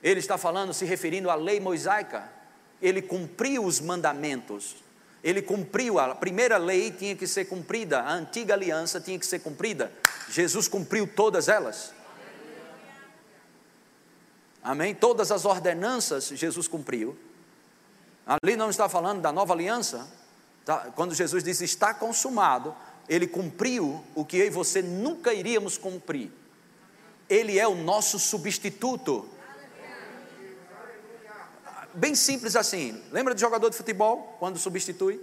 ele 0.00 0.20
está 0.20 0.38
falando, 0.38 0.72
se 0.72 0.84
referindo 0.84 1.28
à 1.28 1.34
lei 1.34 1.58
mosaica. 1.58 2.30
Ele 2.80 3.02
cumpriu 3.02 3.64
os 3.64 3.80
mandamentos. 3.80 4.76
Ele 5.22 5.40
cumpriu, 5.40 5.98
a 5.98 6.14
primeira 6.14 6.58
lei 6.58 6.90
tinha 6.90 7.14
que 7.14 7.26
ser 7.26 7.44
cumprida, 7.44 8.00
a 8.00 8.12
antiga 8.12 8.54
aliança 8.54 9.00
tinha 9.00 9.18
que 9.18 9.26
ser 9.26 9.38
cumprida. 9.38 9.92
Jesus 10.28 10.66
cumpriu 10.66 11.06
todas 11.06 11.48
elas. 11.48 11.92
Amém? 14.62 14.94
Todas 14.94 15.30
as 15.30 15.44
ordenanças 15.44 16.28
Jesus 16.28 16.66
cumpriu. 16.66 17.16
Ali 18.26 18.56
não 18.56 18.70
está 18.70 18.88
falando 18.88 19.20
da 19.20 19.32
nova 19.32 19.52
aliança. 19.52 20.08
Tá? 20.64 20.90
Quando 20.94 21.14
Jesus 21.14 21.42
diz 21.42 21.60
está 21.60 21.92
consumado, 21.92 22.74
ele 23.08 23.26
cumpriu 23.26 24.02
o 24.14 24.24
que 24.24 24.36
eu 24.36 24.46
e 24.46 24.50
você 24.50 24.80
nunca 24.80 25.32
iríamos 25.32 25.76
cumprir. 25.76 26.30
Ele 27.28 27.58
é 27.58 27.66
o 27.66 27.74
nosso 27.74 28.18
substituto 28.18 29.28
bem 31.94 32.14
simples 32.14 32.56
assim. 32.56 33.02
Lembra 33.10 33.34
de 33.34 33.40
jogador 33.40 33.70
de 33.70 33.76
futebol 33.76 34.36
quando 34.38 34.58
substitui? 34.58 35.20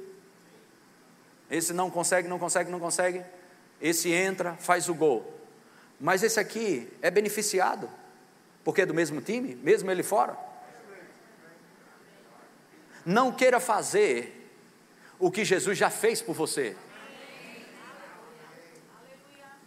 Esse 1.49 1.73
não 1.73 1.89
consegue, 1.89 2.27
não 2.27 2.38
consegue, 2.38 2.69
não 2.69 2.79
consegue. 2.79 3.23
Esse 3.82 4.12
entra, 4.12 4.55
faz 4.55 4.88
o 4.88 4.93
gol. 4.93 5.39
Mas 5.99 6.23
esse 6.23 6.39
aqui 6.39 6.91
é 7.01 7.10
beneficiado, 7.10 7.89
porque 8.63 8.82
é 8.82 8.86
do 8.86 8.93
mesmo 8.93 9.21
time, 9.21 9.55
mesmo 9.55 9.89
ele 9.89 10.03
fora. 10.03 10.38
Não 13.05 13.32
queira 13.32 13.60
fazer 13.60 14.36
o 15.17 15.32
que 15.32 15.43
Jesus 15.43 15.77
já 15.77 15.89
fez 15.89 16.21
por 16.21 16.36
você. 16.36 16.75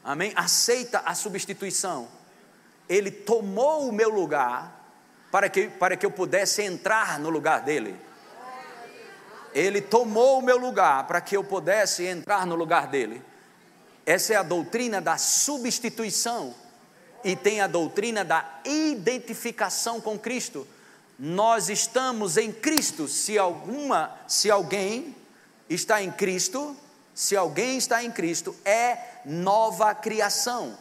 Amém? 0.04 0.32
Aceita 0.34 1.00
a 1.00 1.14
substituição. 1.14 2.08
Ele 2.88 3.10
tomou 3.10 3.88
o 3.88 3.92
meu 3.92 4.08
lugar 4.08 4.81
para 5.32 5.48
que, 5.48 5.66
para 5.66 5.96
que 5.96 6.04
eu 6.04 6.10
pudesse 6.10 6.60
entrar 6.62 7.18
no 7.18 7.30
lugar 7.30 7.62
dele. 7.62 7.96
Ele 9.54 9.80
tomou 9.80 10.38
o 10.38 10.42
meu 10.42 10.58
lugar 10.58 11.06
para 11.06 11.22
que 11.22 11.34
eu 11.34 11.42
pudesse 11.42 12.04
entrar 12.04 12.46
no 12.46 12.54
lugar 12.54 12.86
dele. 12.86 13.22
Essa 14.04 14.34
é 14.34 14.36
a 14.36 14.42
doutrina 14.42 15.00
da 15.00 15.16
substituição. 15.16 16.54
E 17.24 17.34
tem 17.34 17.62
a 17.62 17.66
doutrina 17.66 18.24
da 18.24 18.46
identificação 18.64 20.02
com 20.02 20.18
Cristo. 20.18 20.68
Nós 21.18 21.70
estamos 21.70 22.36
em 22.36 22.52
Cristo. 22.52 23.08
Se 23.08 23.38
alguma, 23.38 24.14
se 24.28 24.50
alguém 24.50 25.16
está 25.68 26.02
em 26.02 26.10
Cristo, 26.10 26.76
se 27.14 27.36
alguém 27.36 27.78
está 27.78 28.04
em 28.04 28.10
Cristo, 28.10 28.54
é 28.64 28.98
nova 29.24 29.94
criação. 29.94 30.76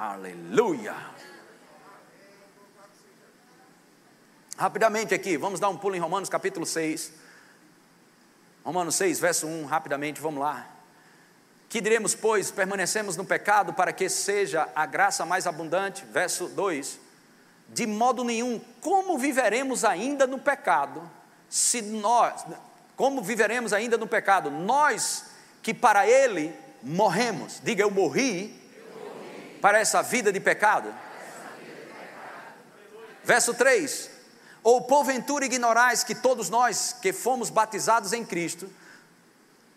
Aleluia. 0.00 0.94
Rapidamente 4.56 5.12
aqui, 5.12 5.36
vamos 5.36 5.58
dar 5.58 5.68
um 5.70 5.76
pulo 5.76 5.96
em 5.96 5.98
Romanos 5.98 6.28
capítulo 6.28 6.64
6. 6.64 7.12
Romanos 8.64 8.94
6, 8.94 9.18
verso 9.18 9.48
1, 9.48 9.66
rapidamente, 9.66 10.20
vamos 10.20 10.40
lá. 10.40 10.68
Que 11.68 11.80
diremos, 11.80 12.14
pois, 12.14 12.48
permanecemos 12.48 13.16
no 13.16 13.24
pecado 13.24 13.72
para 13.72 13.92
que 13.92 14.08
seja 14.08 14.68
a 14.72 14.86
graça 14.86 15.26
mais 15.26 15.48
abundante? 15.48 16.04
Verso 16.04 16.46
2. 16.46 17.00
De 17.70 17.84
modo 17.84 18.22
nenhum, 18.22 18.60
como 18.80 19.18
viveremos 19.18 19.84
ainda 19.84 20.28
no 20.28 20.38
pecado, 20.38 21.10
se 21.48 21.82
nós, 21.82 22.46
como 22.94 23.20
viveremos 23.20 23.72
ainda 23.72 23.98
no 23.98 24.06
pecado? 24.06 24.48
Nós 24.48 25.24
que 25.60 25.74
para 25.74 26.06
ele 26.06 26.54
morremos. 26.84 27.60
Diga, 27.64 27.82
eu 27.82 27.90
morri 27.90 28.57
para 29.60 29.78
essa 29.78 30.02
vida 30.02 30.32
de 30.32 30.40
pecado? 30.40 30.94
Verso 33.24 33.52
3: 33.54 34.10
Ou 34.62 34.82
porventura 34.82 35.44
ignorais 35.44 36.02
que 36.02 36.14
todos 36.14 36.48
nós 36.48 36.96
que 37.00 37.12
fomos 37.12 37.50
batizados 37.50 38.12
em 38.12 38.24
Cristo, 38.24 38.70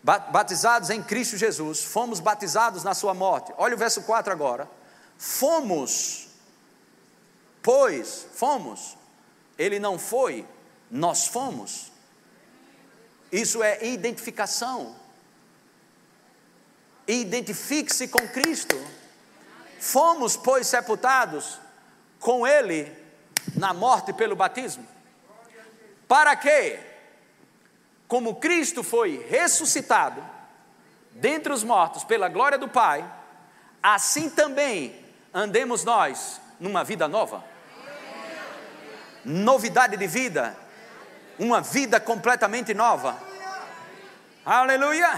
batizados 0.02 0.90
em 0.90 1.02
Cristo 1.02 1.36
Jesus, 1.36 1.82
fomos 1.82 2.18
batizados 2.18 2.82
na 2.82 2.94
Sua 2.94 3.14
morte. 3.14 3.52
Olha 3.58 3.74
o 3.74 3.78
verso 3.78 4.02
4 4.02 4.32
agora. 4.32 4.68
Fomos, 5.18 6.28
pois, 7.62 8.26
fomos, 8.34 8.96
ele 9.58 9.78
não 9.78 9.98
foi, 9.98 10.46
nós 10.90 11.26
fomos. 11.26 11.92
Isso 13.30 13.62
é 13.62 13.84
identificação. 13.86 14.96
Identifique-se 17.06 18.08
com 18.08 18.26
Cristo. 18.28 18.76
Fomos, 19.82 20.36
pois, 20.36 20.68
sepultados 20.68 21.58
com 22.20 22.46
Ele 22.46 22.96
na 23.56 23.74
morte 23.74 24.12
pelo 24.12 24.36
batismo. 24.36 24.86
Para 26.06 26.36
que, 26.36 26.78
como 28.06 28.36
Cristo 28.36 28.84
foi 28.84 29.26
ressuscitado 29.28 30.24
dentre 31.10 31.52
os 31.52 31.64
mortos 31.64 32.04
pela 32.04 32.28
glória 32.28 32.56
do 32.56 32.68
Pai, 32.68 33.04
assim 33.82 34.30
também 34.30 35.04
andemos 35.34 35.82
nós 35.82 36.40
numa 36.60 36.84
vida 36.84 37.08
nova. 37.08 37.42
Novidade 39.24 39.96
de 39.96 40.06
vida, 40.06 40.56
uma 41.40 41.60
vida 41.60 41.98
completamente 41.98 42.72
nova. 42.72 43.20
Aleluia! 44.46 45.10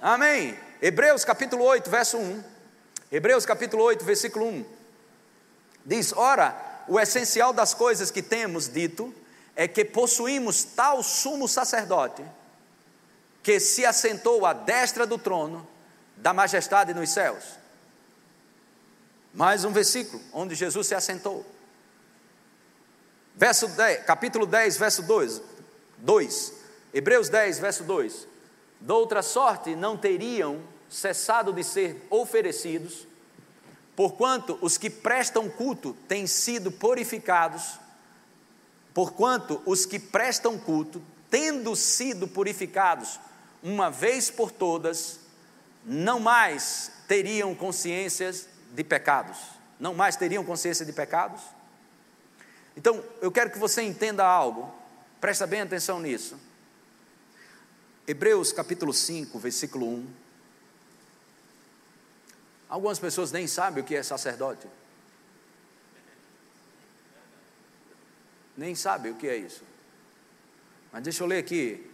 Amém. 0.00 0.58
Hebreus 0.80 1.22
capítulo 1.22 1.64
8, 1.64 1.90
verso 1.90 2.16
1. 2.16 2.57
Hebreus 3.10 3.46
capítulo 3.46 3.84
8, 3.84 4.04
versículo 4.04 4.46
1. 4.46 4.64
Diz: 5.84 6.12
Ora, 6.14 6.84
o 6.86 7.00
essencial 7.00 7.52
das 7.52 7.72
coisas 7.72 8.10
que 8.10 8.22
temos 8.22 8.68
dito 8.68 9.14
é 9.56 9.66
que 9.66 9.84
possuímos 9.84 10.62
tal 10.62 11.02
sumo 11.02 11.48
sacerdote 11.48 12.22
que 13.42 13.58
se 13.58 13.86
assentou 13.86 14.44
à 14.44 14.52
destra 14.52 15.06
do 15.06 15.16
trono 15.16 15.66
da 16.16 16.34
majestade 16.34 16.92
nos 16.92 17.10
céus. 17.10 17.44
Mais 19.32 19.64
um 19.64 19.72
versículo 19.72 20.22
onde 20.32 20.54
Jesus 20.54 20.86
se 20.86 20.94
assentou. 20.94 21.46
Verso 23.34 23.68
10, 23.68 24.04
capítulo 24.04 24.44
10, 24.44 24.76
verso 24.76 25.02
2, 25.02 25.40
2. 25.98 26.52
Hebreus 26.92 27.28
10, 27.28 27.58
verso 27.58 27.84
2. 27.84 28.26
De 28.80 28.92
outra 28.92 29.22
sorte 29.22 29.74
não 29.74 29.96
teriam 29.96 30.60
cessado 30.88 31.52
de 31.52 31.62
ser 31.62 32.06
oferecidos, 32.10 33.06
porquanto 33.94 34.58
os 34.60 34.78
que 34.78 34.88
prestam 34.88 35.48
culto 35.48 35.96
têm 36.06 36.26
sido 36.26 36.70
purificados, 36.70 37.78
porquanto 38.94 39.60
os 39.66 39.84
que 39.84 39.98
prestam 39.98 40.58
culto, 40.58 41.02
tendo 41.30 41.74
sido 41.76 42.26
purificados 42.26 43.20
uma 43.62 43.90
vez 43.90 44.30
por 44.30 44.50
todas, 44.50 45.20
não 45.84 46.20
mais 46.20 46.92
teriam 47.06 47.54
consciências 47.54 48.48
de 48.72 48.84
pecados, 48.84 49.38
não 49.80 49.94
mais 49.94 50.16
teriam 50.16 50.44
consciência 50.44 50.86
de 50.86 50.92
pecados. 50.92 51.42
Então, 52.76 53.02
eu 53.20 53.32
quero 53.32 53.50
que 53.50 53.58
você 53.58 53.82
entenda 53.82 54.24
algo, 54.24 54.72
presta 55.20 55.46
bem 55.46 55.60
atenção 55.60 55.98
nisso. 55.98 56.36
Hebreus 58.06 58.52
capítulo 58.52 58.92
5, 58.94 59.38
versículo 59.38 59.86
1. 59.86 60.27
Algumas 62.68 62.98
pessoas 62.98 63.32
nem 63.32 63.46
sabem 63.46 63.82
o 63.82 63.86
que 63.86 63.94
é 63.94 64.02
sacerdote. 64.02 64.66
Nem 68.56 68.74
sabem 68.74 69.12
o 69.12 69.14
que 69.14 69.28
é 69.28 69.36
isso. 69.36 69.62
Mas 70.92 71.02
deixa 71.02 71.22
eu 71.22 71.26
ler 71.26 71.38
aqui. 71.38 71.88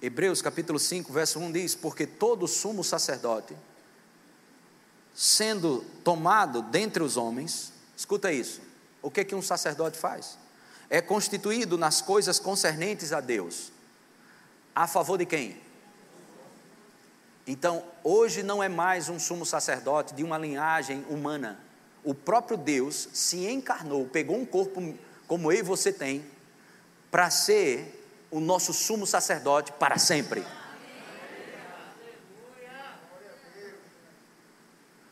Hebreus 0.00 0.42
capítulo 0.42 0.78
5, 0.78 1.12
verso 1.12 1.38
1 1.38 1.52
diz: 1.52 1.74
Porque 1.74 2.06
todo 2.06 2.46
sumo 2.46 2.84
sacerdote, 2.84 3.56
sendo 5.14 5.84
tomado 6.04 6.60
dentre 6.60 7.02
os 7.02 7.16
homens, 7.16 7.72
escuta 7.96 8.32
isso. 8.32 8.60
O 9.00 9.10
que 9.10 9.20
é 9.20 9.24
que 9.24 9.34
um 9.34 9.42
sacerdote 9.42 9.96
faz? 9.96 10.38
É 10.90 11.00
constituído 11.00 11.78
nas 11.78 12.02
coisas 12.02 12.38
concernentes 12.38 13.12
a 13.12 13.20
Deus. 13.20 13.72
A 14.74 14.86
favor 14.86 15.16
de 15.16 15.24
quem? 15.24 15.61
Então, 17.46 17.82
hoje 18.04 18.42
não 18.42 18.62
é 18.62 18.68
mais 18.68 19.08
um 19.08 19.18
sumo 19.18 19.44
sacerdote 19.44 20.14
de 20.14 20.22
uma 20.22 20.38
linhagem 20.38 21.04
humana. 21.08 21.58
o 22.04 22.14
próprio 22.14 22.56
Deus 22.56 23.08
se 23.12 23.46
encarnou, 23.46 24.06
pegou 24.08 24.36
um 24.36 24.44
corpo 24.44 24.94
como 25.28 25.52
eu 25.52 25.58
e 25.58 25.62
você 25.62 25.92
tem, 25.92 26.24
para 27.12 27.30
ser 27.30 28.26
o 28.28 28.40
nosso 28.40 28.72
sumo 28.72 29.06
sacerdote 29.06 29.70
para 29.72 29.98
sempre. 29.98 30.44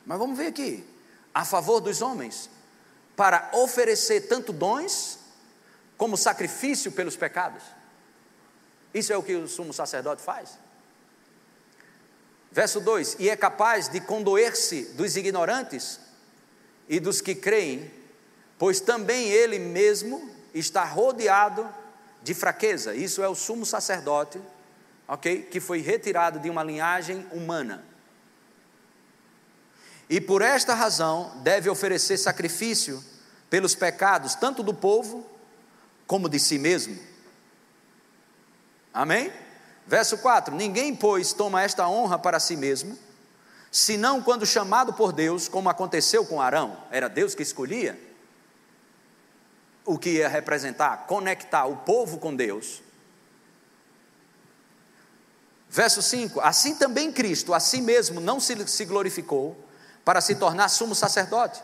Mas 0.05 0.19
vamos 0.19 0.37
ver 0.37 0.49
aqui, 0.49 0.85
a 1.33 1.45
favor 1.45 1.81
dos 1.81 2.03
homens, 2.03 2.51
para 3.15 3.51
oferecer 3.53 4.23
tanto 4.23 4.53
dons 4.53 5.19
como 5.97 6.17
sacrifício 6.17 6.91
pelos 6.91 7.15
pecados. 7.17 7.63
Isso 8.93 9.13
é 9.13 9.17
o 9.17 9.23
que 9.23 9.37
o 9.37 9.47
sumo 9.47 9.73
sacerdote 9.73 10.23
faz. 10.23 10.59
Verso 12.51 12.81
2: 12.81 13.17
E 13.19 13.29
é 13.29 13.37
capaz 13.37 13.89
de 13.89 14.01
condoer-se 14.01 14.83
dos 14.95 15.17
ignorantes 15.17 16.01
e 16.89 16.99
dos 16.99 17.21
que 17.21 17.35
creem, 17.35 17.91
pois 18.59 18.81
também 18.81 19.29
ele 19.29 19.59
mesmo 19.59 20.31
está 20.53 20.85
rodeado 20.85 21.69
de 22.23 22.35
fraqueza. 22.35 22.95
Isso 22.95 23.23
é 23.23 23.29
o 23.29 23.35
sumo 23.35 23.65
sacerdote, 23.65 24.41
ok? 25.07 25.43
Que 25.43 25.61
foi 25.61 25.81
retirado 25.81 26.41
de 26.41 26.51
uma 26.51 26.65
linhagem 26.65 27.27
humana. 27.31 27.85
E 30.09 30.21
por 30.21 30.43
esta 30.43 30.75
razão 30.75 31.41
deve 31.45 31.71
oferecer 31.71 32.19
sacrifício 32.19 33.03
pelos 33.49 33.77
pecados, 33.77 34.35
tanto 34.35 34.63
do 34.63 34.75
povo 34.75 35.25
como 36.07 36.29
de 36.29 36.41
si 36.41 36.59
mesmo. 36.59 36.99
Amém? 38.93 39.33
Verso 39.91 40.19
4: 40.19 40.55
Ninguém, 40.55 40.95
pois, 40.95 41.33
toma 41.33 41.65
esta 41.65 41.89
honra 41.89 42.17
para 42.17 42.39
si 42.39 42.57
mesmo, 42.57 42.97
senão 43.73 44.23
quando 44.23 44.47
chamado 44.47 44.93
por 44.93 45.13
Deus, 45.13 45.49
como 45.49 45.69
aconteceu 45.69 46.25
com 46.25 46.41
Arão, 46.41 46.77
era 46.93 47.09
Deus 47.09 47.35
que 47.35 47.43
escolhia 47.43 47.99
o 49.85 49.99
que 49.99 50.11
ia 50.11 50.29
representar, 50.29 51.09
conectar 51.09 51.67
o 51.67 51.79
povo 51.79 52.19
com 52.19 52.37
Deus. 52.37 52.81
Verso 55.69 56.01
5: 56.01 56.41
Assim 56.41 56.77
também 56.77 57.11
Cristo, 57.11 57.53
a 57.53 57.59
si 57.59 57.81
mesmo, 57.81 58.21
não 58.21 58.39
se, 58.39 58.85
glorificou 58.85 59.57
para 60.05 60.21
se 60.21 60.37
tornar 60.37 60.69
sumo 60.69 60.95
sacerdote, 60.95 61.61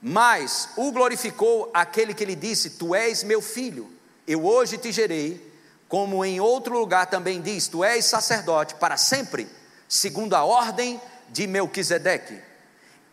mas 0.00 0.68
o 0.76 0.92
glorificou 0.92 1.72
aquele 1.74 2.14
que 2.14 2.24
lhe 2.24 2.36
disse: 2.36 2.70
Tu 2.70 2.94
és 2.94 3.24
meu 3.24 3.42
filho, 3.42 3.90
eu 4.28 4.46
hoje 4.46 4.78
te 4.78 4.92
gerei, 4.92 5.47
como 5.88 6.24
em 6.24 6.38
outro 6.38 6.78
lugar 6.78 7.06
também 7.06 7.40
diz: 7.40 7.66
Tu 7.66 7.82
és 7.82 8.04
sacerdote 8.04 8.74
para 8.74 8.96
sempre, 8.96 9.48
segundo 9.88 10.34
a 10.34 10.44
ordem 10.44 11.00
de 11.30 11.46
Melquisedeque. 11.46 12.42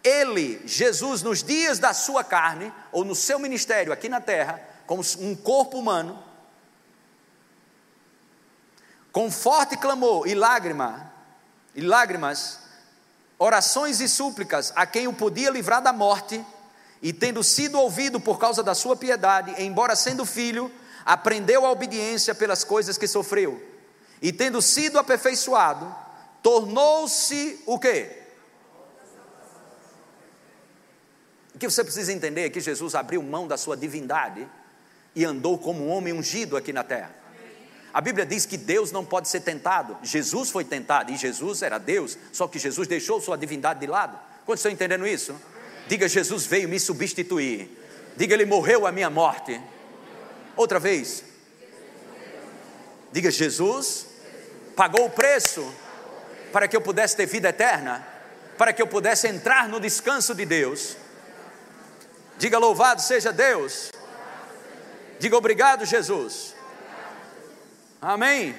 Ele, 0.04 0.62
Jesus, 0.66 1.24
nos 1.24 1.42
dias 1.42 1.80
da 1.80 1.94
sua 1.94 2.24
carne, 2.24 2.72
ou 2.92 3.04
no 3.04 3.16
seu 3.16 3.40
ministério 3.40 3.92
aqui 3.92 4.08
na 4.08 4.22
terra, 4.22 4.62
como 4.86 5.02
um 5.20 5.36
corpo 5.36 5.80
humano, 5.80 6.22
com 9.12 9.32
forte 9.32 9.78
clamor 9.78 10.28
e 10.28 10.36
lágrima, 10.36 11.12
e 11.74 11.82
lágrimas, 11.82 12.60
orações 13.40 14.00
e 14.00 14.08
súplicas 14.08 14.72
a 14.76 14.86
quem 14.86 15.08
o 15.08 15.14
podia 15.14 15.50
livrar 15.50 15.82
da 15.82 15.94
morte, 15.94 16.46
e 17.02 17.12
tendo 17.12 17.44
sido 17.44 17.80
ouvido 17.80 18.20
por 18.20 18.38
causa 18.38 18.62
da 18.62 18.76
sua 18.76 18.96
piedade, 18.96 19.56
embora 19.58 19.96
sendo 19.96 20.26
filho, 20.26 20.72
aprendeu 21.06 21.65
a 21.65 21.72
obediência 21.72 22.34
pelas 22.34 22.63
coisas 22.63 22.98
que 22.98 23.08
sofreu, 23.08 23.62
e 24.22 24.34
tendo 24.34 24.62
sido 24.62 24.98
aperfeiçoado, 24.98 25.94
tornou-se 26.41 27.62
o 27.65 27.78
quê? 27.78 28.24
O 31.54 31.58
que 31.58 31.70
você 31.70 31.84
precisa 31.84 32.12
entender 32.12 32.41
é 32.41 32.50
que 32.50 32.60
Jesus 32.60 32.96
abriu 32.96 33.22
mão 33.24 33.48
da 33.48 33.56
sua 33.56 33.78
divindade 33.78 34.46
e 35.15 35.24
andou 35.24 35.58
como 35.58 35.86
um 35.86 35.89
homem 35.89 36.12
ungido 36.12 36.58
aqui 36.58 36.74
na 36.74 36.84
terra. 36.84 37.15
A 37.94 38.02
Bíblia 38.02 38.26
diz 38.26 38.46
que 38.46 38.58
Deus 38.58 38.91
não 38.91 39.06
pode 39.06 39.30
ser 39.30 39.39
tentado. 39.39 39.98
Jesus 40.04 40.50
foi 40.50 40.65
tentado 40.65 41.13
e 41.13 41.15
Jesus 41.15 41.62
era 41.62 41.78
Deus, 41.78 42.18
só 42.34 42.46
que 42.46 42.60
Jesus 42.60 42.89
deixou 42.89 43.22
sua 43.22 43.38
divindade 43.38 43.80
de 43.80 43.88
lado. 43.88 44.20
Quantos 44.46 44.60
estão 44.60 44.72
entendendo 44.72 45.08
isso? 45.08 45.34
Diga: 45.88 46.10
Jesus 46.10 46.46
veio 46.46 46.68
me 46.68 46.78
substituir. 46.78 47.70
Diga: 48.18 48.34
Ele 48.34 48.46
morreu 48.46 48.86
a 48.86 48.91
minha 48.91 49.10
morte. 49.10 49.62
Outra 50.56 50.80
vez. 50.80 51.24
Diga: 53.12 53.32
Jesus 53.32 54.08
pagou 54.76 55.06
o 55.06 55.10
preço 55.10 55.74
para 56.52 56.68
que 56.68 56.76
eu 56.76 56.82
pudesse 56.82 57.15
ter 57.15 57.26
vida 57.26 57.50
eterna, 57.50 58.06
para 58.58 58.74
que 58.74 58.82
eu 58.82 58.88
pudesse 58.88 59.28
entrar 59.28 59.68
no 59.68 59.80
descanso 59.80 60.34
de 60.34 60.46
Deus. 60.46 60.98
Diga: 62.38 62.58
Louvado 62.58 63.02
seja 63.02 63.32
Deus. 63.32 63.91
Diga: 65.20 65.38
Obrigado, 65.38 65.86
Jesus. 65.86 66.56
Amém. 68.02 68.56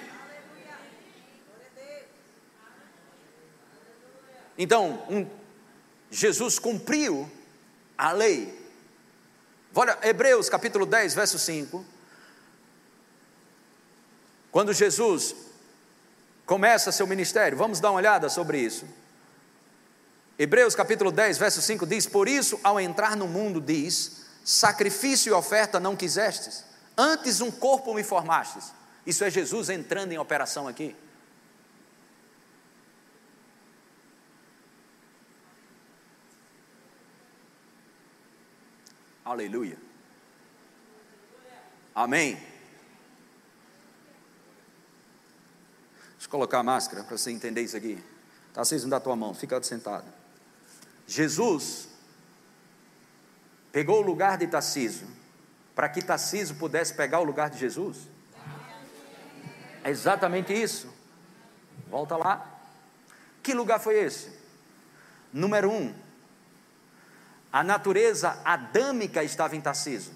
Então, 4.59 5.05
um, 5.11 5.27
Jesus 6.11 6.59
cumpriu 6.59 7.31
a 7.97 8.13
lei. 8.13 8.56
Olha, 9.79 9.99
Hebreus 10.03 10.49
capítulo 10.49 10.87
10, 10.87 11.15
verso 11.15 11.39
5. 11.39 11.85
Quando 14.51 14.73
Jesus 14.73 15.37
começa 16.47 16.91
seu 16.91 17.07
ministério, 17.07 17.59
vamos 17.59 17.79
dar 17.79 17.91
uma 17.91 17.99
olhada 17.99 18.31
sobre 18.31 18.59
isso. 18.59 18.87
Hebreus 20.39 20.75
capítulo 20.75 21.13
10, 21.13 21.37
verso 21.37 21.61
5 21.61 21.87
diz: 21.87 22.07
Por 22.07 22.27
isso, 22.27 22.59
ao 22.65 22.81
entrar 22.81 23.15
no 23.19 23.29
mundo, 23.29 23.61
diz: 23.61 24.25
Sacrifício 24.43 25.29
e 25.29 25.33
oferta 25.35 25.79
não 25.79 25.95
quisestes, 25.95 26.65
antes 26.97 27.43
um 27.43 27.51
corpo 27.51 27.93
me 27.93 28.03
formastes. 28.03 28.73
Isso 29.05 29.25
é 29.25 29.31
Jesus 29.31 29.69
entrando 29.69 30.11
em 30.11 30.19
operação 30.19 30.67
aqui. 30.67 30.97
Aleluia. 39.27 39.77
Amém. 41.93 42.37
Deixa 46.13 46.27
eu 46.27 46.31
colocar 46.31 46.61
a 46.61 46.63
máscara 46.63 47.03
para 47.03 47.19
você 47.19 47.33
entender 47.33 47.63
isso 47.63 47.77
aqui. 47.77 48.01
Tá, 48.55 48.65
vocês 48.65 48.85
não 48.85 48.91
dá 48.91 48.99
a 48.99 49.01
tua 49.01 49.17
mão, 49.17 49.35
fica 49.35 49.61
sentado. 49.65 50.07
Jesus 51.09 51.89
pegou 53.73 53.99
o 53.99 54.07
lugar 54.07 54.39
de 54.39 54.47
Tarciso 54.47 55.09
para 55.75 55.89
que 55.89 56.01
Tarciso 56.03 56.55
pudesse 56.55 56.95
pegar 56.95 57.19
o 57.19 57.25
lugar 57.25 57.51
de 57.51 57.59
Jesus. 57.59 58.09
É 59.83 59.91
exatamente 59.91 60.53
isso. 60.53 60.89
Volta 61.89 62.17
lá. 62.17 62.61
Que 63.43 63.53
lugar 63.53 63.81
foi 63.81 63.99
esse? 63.99 64.31
Número 65.33 65.69
um, 65.69 65.93
a 67.53 67.63
natureza 67.65 68.41
adâmica 68.45 69.23
estava 69.23 69.57
em 69.57 69.61
Tarciso. 69.61 70.13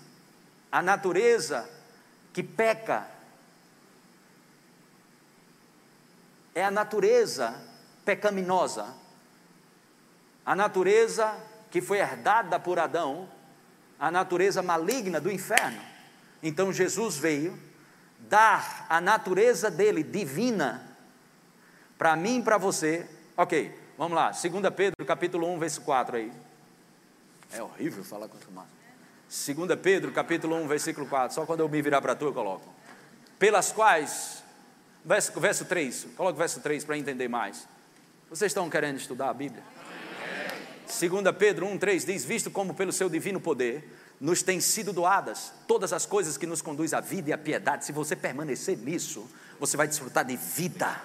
A 0.71 0.83
natureza 0.83 1.69
que 2.33 2.43
peca 2.43 3.07
é 6.55 6.64
a 6.64 6.71
natureza 6.71 7.61
pecaminosa. 8.05 8.95
A 10.45 10.55
natureza 10.55 11.37
que 11.71 11.81
foi 11.81 11.99
herdada 11.99 12.59
por 12.59 12.79
Adão, 12.79 13.29
a 13.99 14.11
natureza 14.11 14.62
maligna 14.62 15.21
do 15.21 15.31
inferno. 15.31 15.81
Então 16.43 16.73
Jesus 16.73 17.16
veio 17.16 17.59
dar 18.19 18.87
a 18.88 19.01
natureza 19.01 19.71
dele 19.71 20.03
divina 20.03 20.87
para 21.97 22.16
mim 22.16 22.38
e 22.38 22.43
para 22.43 22.59
você. 22.59 23.09
Ok, 23.37 23.79
vamos 23.97 24.14
lá. 24.14 24.31
2 24.31 24.43
Pedro 24.75 25.05
capítulo 25.07 25.47
1, 25.55 25.59
verso 25.59 25.81
4 25.83 26.16
aí. 26.16 26.50
É 27.53 27.63
horrível 27.63 28.05
falar 28.05 28.29
com 28.29 28.39
massa. 28.53 28.69
2 29.31 29.81
Pedro 29.81 30.13
capítulo 30.13 30.57
1, 30.57 30.69
versículo 30.69 31.07
4. 31.07 31.35
Só 31.35 31.47
quando 31.47 31.61
eu 31.61 31.69
me 31.69 31.81
virar 31.81 32.01
para 32.01 32.15
tu 32.15 32.27
eu 32.27 32.33
coloco. 32.33 32.67
Pelas 33.39 33.73
quais, 33.73 34.43
verso, 35.05 35.41
verso 35.41 35.65
3, 35.65 36.09
coloca 36.17 36.35
o 36.35 36.39
verso 36.39 36.61
3 36.61 36.85
para 36.85 36.99
entender 36.99 37.29
mais. 37.29 37.67
Vocês 38.29 38.51
estão 38.51 38.69
querendo 38.69 38.97
estudar 38.97 39.31
a 39.31 39.35
Bíblia? 39.35 39.63
2 40.87 41.37
Pedro 41.39 41.67
1, 41.67 41.79
3 41.79 42.05
diz: 42.05 42.25
Visto 42.25 42.51
como 42.51 42.75
pelo 42.75 42.93
seu 42.93 43.09
divino 43.09 43.41
poder 43.41 43.89
nos 44.21 44.43
têm 44.43 44.61
sido 44.61 44.93
doadas 44.93 45.53
todas 45.67 45.93
as 45.93 46.05
coisas 46.05 46.37
que 46.37 46.47
nos 46.47 46.61
conduzem 46.61 46.99
à 46.99 47.01
vida 47.01 47.31
e 47.31 47.33
à 47.33 47.39
piedade. 47.39 47.87
Se 47.87 47.93
você 47.93 48.15
permanecer 48.15 48.77
nisso, 48.77 49.29
você 49.59 49.77
vai 49.77 49.89
desfrutar 49.89 50.25
de 50.25 50.37
vida. 50.37 51.01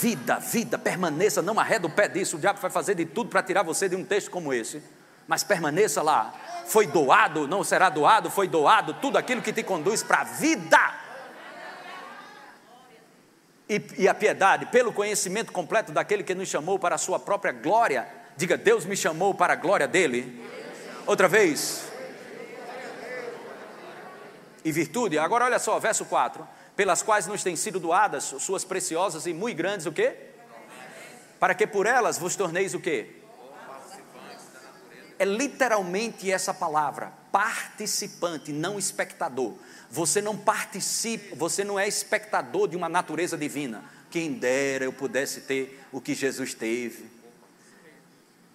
Vida, 0.00 0.38
vida, 0.38 0.78
permaneça, 0.78 1.42
não 1.42 1.60
arreda 1.60 1.86
o 1.86 1.90
pé 1.90 2.08
disso. 2.08 2.36
O 2.36 2.40
diabo 2.40 2.58
vai 2.60 2.70
fazer 2.70 2.94
de 2.94 3.04
tudo 3.04 3.28
para 3.28 3.42
tirar 3.42 3.62
você 3.62 3.88
de 3.88 3.94
um 3.94 4.04
texto 4.04 4.30
como 4.30 4.52
esse, 4.52 4.82
mas 5.26 5.42
permaneça 5.42 6.02
lá. 6.02 6.32
Foi 6.66 6.86
doado, 6.86 7.46
não 7.46 7.62
será 7.62 7.88
doado, 7.88 8.30
foi 8.30 8.48
doado 8.48 8.94
tudo 8.94 9.18
aquilo 9.18 9.42
que 9.42 9.52
te 9.52 9.62
conduz 9.62 10.02
para 10.02 10.20
a 10.20 10.24
vida. 10.24 10.94
E, 13.68 13.82
e 13.98 14.08
a 14.08 14.14
piedade, 14.14 14.66
pelo 14.66 14.92
conhecimento 14.92 15.52
completo 15.52 15.92
daquele 15.92 16.22
que 16.22 16.34
nos 16.34 16.48
chamou 16.48 16.78
para 16.78 16.96
a 16.96 16.98
sua 16.98 17.18
própria 17.18 17.52
glória. 17.52 18.06
Diga, 18.36 18.56
Deus 18.56 18.84
me 18.84 18.96
chamou 18.96 19.34
para 19.34 19.52
a 19.52 19.56
glória 19.56 19.86
dele 19.86 20.44
Outra 21.06 21.28
vez. 21.28 21.84
E 24.64 24.72
virtude. 24.72 25.18
Agora 25.18 25.44
olha 25.44 25.58
só, 25.58 25.78
verso 25.78 26.06
4. 26.06 26.46
Pelas 26.74 27.02
quais 27.02 27.26
nos 27.26 27.42
têm 27.42 27.56
sido 27.56 27.78
doadas 27.78 28.24
suas 28.24 28.64
preciosas 28.64 29.26
e 29.26 29.34
muito 29.34 29.56
grandes 29.56 29.86
o 29.86 29.92
quê? 29.92 30.16
Para 31.38 31.54
que 31.54 31.66
por 31.66 31.86
elas 31.86 32.18
vos 32.18 32.34
torneis 32.34 32.74
o 32.74 32.80
quê? 32.80 33.23
É 35.18 35.24
literalmente 35.24 36.30
essa 36.30 36.52
palavra, 36.52 37.12
participante, 37.30 38.52
não 38.52 38.78
espectador. 38.78 39.54
Você 39.90 40.20
não 40.20 40.36
participa, 40.36 41.36
você 41.36 41.62
não 41.62 41.78
é 41.78 41.86
espectador 41.86 42.68
de 42.68 42.76
uma 42.76 42.88
natureza 42.88 43.36
divina. 43.36 43.84
Quem 44.10 44.32
dera 44.32 44.84
eu 44.84 44.92
pudesse 44.92 45.42
ter 45.42 45.80
o 45.92 46.00
que 46.00 46.14
Jesus 46.14 46.54
teve. 46.54 47.10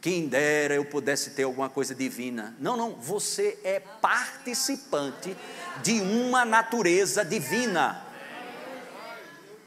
Quem 0.02 0.28
dera 0.28 0.76
eu 0.76 0.86
pudesse 0.86 1.32
ter 1.32 1.44
alguma 1.44 1.70
coisa 1.70 1.94
divina. 1.94 2.56
Não, 2.60 2.78
não, 2.78 2.92
você 2.96 3.60
é 3.64 3.80
participante 3.80 5.36
de 5.84 6.00
uma 6.02 6.46
natureza 6.46 7.26
divina. 7.26 8.06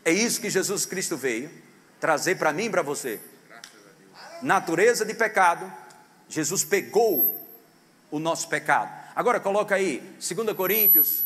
É 0.05 0.11
isso 0.11 0.41
que 0.41 0.49
Jesus 0.49 0.87
Cristo 0.87 1.17
veio 1.17 1.51
trazer 2.01 2.35
para 2.35 2.53
mim 2.53 2.65
e 2.65 2.71
para 2.71 2.83
você. 2.83 3.21
Natureza 4.43 5.05
de 5.05 5.15
pecado, 5.15 5.73
Jesus 6.33 6.65
pegou 6.65 7.39
o 8.11 8.19
nosso 8.19 8.49
pecado. 8.49 8.91
Agora 9.15 9.39
coloca 9.39 9.75
aí, 9.75 9.99
2 10.19 10.57
Coríntios, 10.57 11.25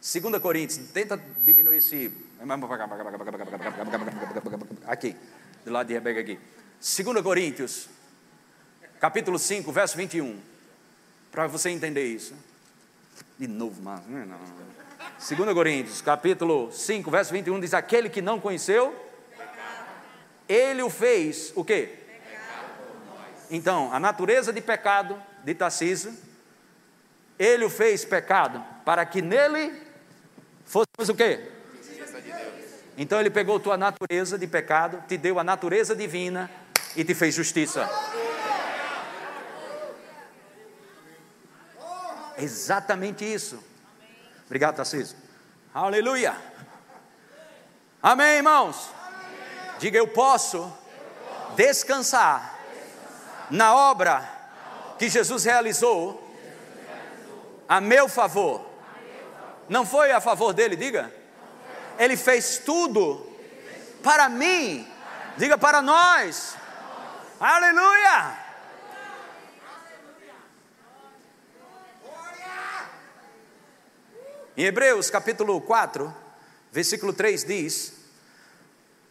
2 0.00 0.40
Coríntios, 0.40 0.78
tenta 0.92 1.20
diminuir 1.44 1.78
esse. 1.78 2.12
Aqui, 4.86 5.16
do 5.64 5.72
lado 5.72 5.88
de 5.88 5.94
Rebeca 5.94 6.20
aqui. 6.20 6.38
2 6.80 7.22
Coríntios, 7.22 7.88
capítulo 9.00 9.36
5, 9.36 9.72
verso 9.72 9.96
21. 9.96 10.38
Para 11.32 11.48
você 11.48 11.70
entender 11.70 12.06
isso. 12.06 12.34
De 13.36 13.48
novo, 13.48 13.82
mas. 13.82 14.00
2 15.28 15.52
Coríntios, 15.52 16.00
capítulo 16.00 16.70
5, 16.70 17.10
verso 17.10 17.32
21, 17.32 17.58
diz: 17.58 17.74
Aquele 17.74 18.08
que 18.08 18.22
não 18.22 18.38
conheceu, 18.38 18.94
ele 20.48 20.82
o 20.82 20.90
fez, 20.90 21.52
o 21.56 21.64
quê? 21.64 22.03
Então, 23.50 23.92
a 23.92 24.00
natureza 24.00 24.52
de 24.52 24.60
pecado 24.60 25.20
de 25.44 25.54
Tarcísio, 25.54 26.16
ele 27.38 27.64
o 27.64 27.70
fez 27.70 28.04
pecado 28.04 28.64
para 28.84 29.04
que 29.04 29.20
nele 29.20 29.82
fôssemos 30.64 31.08
o 31.08 31.14
quê? 31.14 31.50
Então 32.96 33.18
ele 33.18 33.30
pegou 33.30 33.58
tua 33.58 33.76
natureza 33.76 34.38
de 34.38 34.46
pecado, 34.46 35.02
te 35.08 35.16
deu 35.16 35.38
a 35.38 35.44
natureza 35.44 35.96
divina 35.96 36.50
e 36.94 37.04
te 37.04 37.14
fez 37.14 37.34
justiça. 37.34 37.88
Exatamente 42.38 43.24
isso. 43.24 43.62
Obrigado, 44.46 44.76
Tarcísio. 44.76 45.16
Aleluia. 45.72 46.36
Amém, 48.02 48.36
irmãos? 48.36 48.90
Diga 49.78 49.98
eu 49.98 50.06
posso 50.06 50.72
descansar 51.56 52.53
na 53.50 53.74
obra 53.74 54.28
que 54.98 55.08
Jesus 55.08 55.44
realizou 55.44 56.20
a 57.68 57.80
meu 57.80 58.08
favor. 58.08 58.64
Não 59.68 59.86
foi 59.86 60.12
a 60.12 60.20
favor 60.20 60.52
dele, 60.52 60.76
diga. 60.76 61.12
Ele 61.98 62.16
fez 62.16 62.58
tudo 62.58 63.26
para 64.02 64.28
mim. 64.28 64.86
Diga 65.36 65.58
para 65.58 65.82
nós. 65.82 66.56
Aleluia! 67.40 68.44
Em 74.56 74.62
Hebreus 74.64 75.10
capítulo 75.10 75.60
4, 75.60 76.14
versículo 76.70 77.12
3 77.12 77.44
diz: 77.44 77.92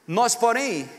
Nós, 0.07 0.35
porém, 0.35 0.89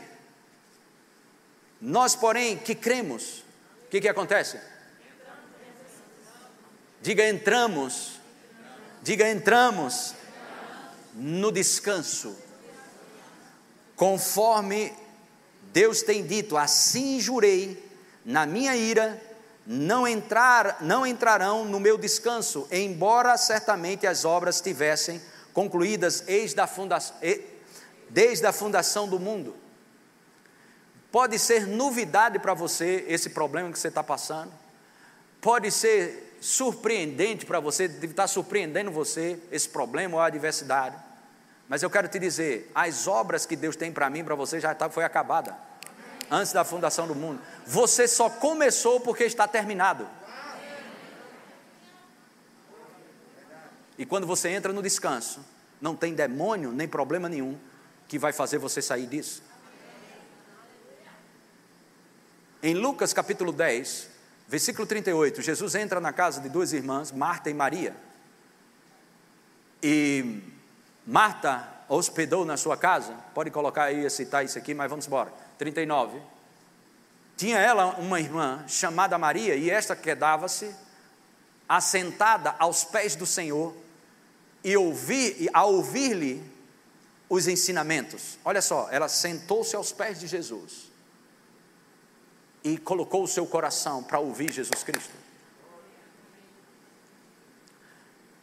nós, 1.85 2.15
porém, 2.15 2.57
que 2.57 2.73
cremos, 2.73 3.43
o 3.85 3.89
que, 3.91 4.01
que 4.01 4.09
acontece? 4.09 4.59
Diga 6.99 7.29
entramos, 7.29 8.19
diga 9.03 9.29
entramos 9.29 10.15
no 11.13 11.51
descanso, 11.51 12.35
conforme 13.95 14.91
Deus 15.71 16.01
tem 16.01 16.25
dito, 16.25 16.57
assim 16.57 17.19
jurei, 17.19 17.87
na 18.25 18.47
minha 18.47 18.75
ira, 18.75 19.21
não, 19.63 20.07
entrar, 20.07 20.77
não 20.81 21.05
entrarão 21.05 21.65
no 21.65 21.79
meu 21.79 21.99
descanso, 21.99 22.67
embora 22.71 23.37
certamente 23.37 24.07
as 24.07 24.25
obras 24.25 24.59
tivessem 24.59 25.21
concluídas 25.53 26.21
desde 26.21 26.59
a 26.59 26.65
fundação, 26.65 27.15
desde 28.09 28.47
a 28.47 28.51
fundação 28.51 29.07
do 29.07 29.19
mundo. 29.19 29.64
Pode 31.15 31.39
ser 31.39 31.65
novidade 31.65 32.39
para 32.39 32.53
você 32.53 33.05
esse 33.07 33.29
problema 33.29 33.71
que 33.71 33.79
você 33.79 33.87
está 33.87 34.03
passando. 34.03 34.51
Pode 35.39 35.71
ser 35.71 36.37
surpreendente 36.41 37.45
para 37.45 37.57
você, 37.57 37.85
estar 37.85 38.27
surpreendendo 38.27 38.91
você 38.91 39.39
esse 39.49 39.69
problema 39.69 40.15
ou 40.15 40.21
a 40.21 40.25
adversidade. 40.25 40.97
Mas 41.69 41.81
eu 41.81 41.89
quero 41.89 42.09
te 42.09 42.19
dizer, 42.19 42.69
as 42.75 43.07
obras 43.07 43.45
que 43.45 43.55
Deus 43.55 43.77
tem 43.77 43.93
para 43.93 44.09
mim, 44.09 44.25
para 44.25 44.35
você 44.35 44.59
já 44.59 44.75
tá, 44.75 44.89
foi 44.89 45.05
acabada 45.05 45.55
antes 46.29 46.51
da 46.51 46.65
fundação 46.65 47.07
do 47.07 47.15
mundo. 47.15 47.41
Você 47.65 48.09
só 48.09 48.29
começou 48.29 48.99
porque 48.99 49.23
está 49.23 49.47
terminado. 49.47 50.05
E 53.97 54.05
quando 54.05 54.27
você 54.27 54.49
entra 54.49 54.73
no 54.73 54.81
descanso, 54.81 55.39
não 55.79 55.95
tem 55.95 56.13
demônio 56.13 56.73
nem 56.73 56.89
problema 56.89 57.29
nenhum 57.29 57.57
que 58.05 58.19
vai 58.19 58.33
fazer 58.33 58.57
você 58.57 58.81
sair 58.81 59.07
disso. 59.07 59.54
Em 62.65 62.73
Lucas 62.73 63.13
capítulo 63.13 63.51
10, 63.51 64.09
versículo 64.47 64.87
38, 64.87 65.39
Jesus 65.39 65.75
entra 65.75 65.99
na 65.99 66.11
casa 66.11 66.41
de 66.41 66.49
duas 66.49 66.73
irmãs, 66.73 67.11
Marta 67.11 67.47
e 67.47 67.53
Maria. 67.53 67.95
E 69.83 70.41
Marta 71.05 71.71
hospedou 71.87 72.43
na 72.43 72.57
sua 72.57 72.75
casa, 72.75 73.13
pode 73.35 73.51
colocar 73.51 73.83
aí, 73.83 74.09
citar 74.09 74.43
isso 74.43 74.57
aqui, 74.57 74.73
mas 74.73 74.89
vamos 74.89 75.05
embora. 75.05 75.31
39. 75.59 76.19
Tinha 77.37 77.59
ela 77.59 77.97
uma 77.99 78.19
irmã 78.19 78.65
chamada 78.67 79.15
Maria, 79.15 79.55
e 79.55 79.69
esta 79.69 79.95
quedava-se 79.95 80.73
assentada 81.69 82.55
aos 82.57 82.83
pés 82.83 83.15
do 83.15 83.27
Senhor 83.27 83.75
e 84.63 84.75
ouvir, 84.75 85.51
a 85.53 85.65
ouvir-lhe 85.65 86.43
os 87.29 87.47
ensinamentos. 87.47 88.39
Olha 88.43 88.59
só, 88.59 88.87
ela 88.89 89.07
sentou-se 89.07 89.75
aos 89.75 89.91
pés 89.91 90.19
de 90.19 90.25
Jesus 90.25 90.94
e 92.65 92.79
colocou 92.79 93.23
o 93.23 93.27
seu 93.27 93.45
coração 93.45 94.01
para 94.01 94.17
ouvir 94.17 94.51
Jesus 94.51 94.83
Cristo. 94.83 95.13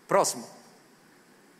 Próximo. 0.06 0.48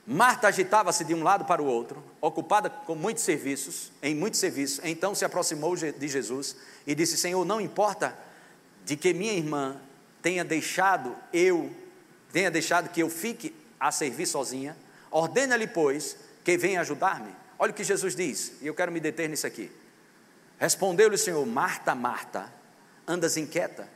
Marta 0.06 0.46
agitava-se 0.46 1.04
de 1.04 1.12
um 1.12 1.24
lado 1.24 1.44
para 1.44 1.60
o 1.60 1.66
outro, 1.66 2.02
ocupada 2.20 2.70
com 2.70 2.94
muitos 2.94 3.24
serviços, 3.24 3.90
em 4.00 4.14
muitos 4.14 4.38
serviços. 4.38 4.80
Então 4.84 5.12
se 5.12 5.24
aproximou 5.24 5.76
de 5.76 6.08
Jesus 6.08 6.56
e 6.86 6.94
disse: 6.94 7.18
Senhor, 7.18 7.44
não 7.44 7.60
importa 7.60 8.16
de 8.84 8.96
que 8.96 9.12
minha 9.12 9.32
irmã 9.32 9.80
tenha 10.20 10.44
deixado 10.44 11.16
eu, 11.32 11.68
tenha 12.32 12.50
deixado 12.50 12.90
que 12.90 13.02
eu 13.02 13.10
fique 13.10 13.54
a 13.78 13.90
servir 13.90 14.26
sozinha, 14.26 14.76
ordena-lhe, 15.10 15.66
pois, 15.66 16.16
que 16.44 16.56
venha 16.56 16.80
ajudar-me. 16.80 17.34
Olha 17.58 17.72
o 17.72 17.74
que 17.74 17.82
Jesus 17.84 18.14
diz, 18.14 18.52
e 18.60 18.66
eu 18.68 18.74
quero 18.74 18.92
me 18.92 19.00
deter 19.00 19.28
nisso 19.28 19.46
aqui. 19.46 19.70
Respondeu-lhe 20.62 21.16
o 21.16 21.18
Senhor: 21.18 21.44
Marta, 21.44 21.92
Marta, 21.92 22.48
andas 23.04 23.36
inquieta 23.36 23.88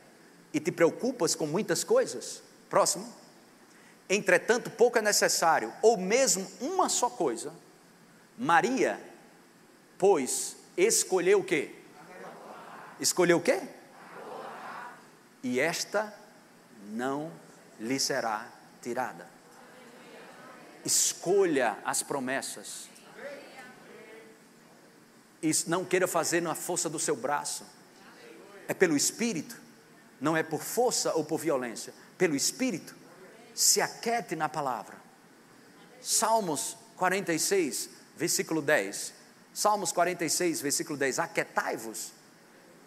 e 0.53 0.59
te 0.59 0.69
preocupas 0.69 1.33
com 1.33 1.47
muitas 1.47 1.81
coisas. 1.81 2.43
Próximo. 2.69 3.07
Entretanto, 4.09 4.69
pouco 4.69 4.97
é 4.97 5.01
necessário, 5.01 5.73
ou 5.81 5.95
mesmo 5.95 6.45
uma 6.59 6.89
só 6.89 7.09
coisa. 7.09 7.53
Maria, 8.37 8.99
pois, 9.97 10.57
escolheu 10.75 11.39
o 11.39 11.43
quê? 11.43 11.73
Escolheu 12.99 13.37
o 13.37 13.41
quê? 13.41 13.61
E 15.41 15.61
esta 15.61 16.13
não 16.89 17.31
lhe 17.79 17.97
será 17.97 18.45
tirada. 18.81 19.25
Escolha 20.83 21.77
as 21.85 22.03
promessas 22.03 22.89
e 25.41 25.51
não 25.67 25.85
queira 25.85 26.07
fazer 26.07 26.41
na 26.41 26.55
força 26.55 26.89
do 26.89 26.99
seu 26.99 27.15
braço, 27.15 27.63
é 28.67 28.73
pelo 28.73 28.95
Espírito, 28.95 29.55
não 30.19 30.35
é 30.35 30.43
por 30.43 30.61
força 30.61 31.13
ou 31.13 31.23
por 31.23 31.39
violência, 31.39 31.93
pelo 32.17 32.35
Espírito, 32.35 32.95
se 33.53 33.81
aquete 33.81 34.35
na 34.35 34.49
palavra. 34.49 34.95
Salmos 36.01 36.77
46, 36.95 37.89
versículo 38.15 38.61
10. 38.61 39.13
Salmos 39.53 39.91
46, 39.91 40.61
versículo 40.61 40.97
10: 40.97 41.19
Aquetai-vos 41.19 42.11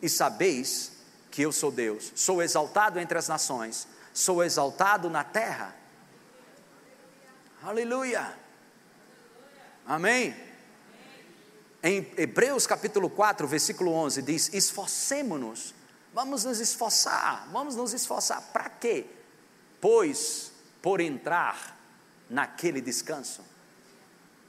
e 0.03 0.09
sabeis 0.09 0.93
que 1.31 1.43
eu 1.43 1.53
sou 1.53 1.71
Deus, 1.71 2.13
sou 2.15 2.43
exaltado 2.43 2.99
entre 2.99 3.17
as 3.17 3.29
nações, 3.29 3.87
sou 4.13 4.43
exaltado 4.43 5.09
na 5.09 5.23
terra. 5.23 5.75
Aleluia. 7.63 8.35
Amém. 9.87 10.50
Em 11.83 12.13
Hebreus 12.17 12.67
capítulo 12.67 13.09
4, 13.09 13.47
versículo 13.49 13.93
11 13.93 14.23
diz: 14.23 14.53
Esforcemo-nos, 14.53 15.75
vamos 16.13 16.45
nos 16.45 16.61
esforçar, 16.61 17.49
vamos 17.51 17.75
nos 17.75 17.95
esforçar, 17.95 18.43
para 18.53 18.69
quê? 18.69 19.07
Pois, 19.81 20.53
por 20.83 21.01
entrar 21.01 21.79
naquele 22.29 22.83
descanso. 22.83 23.43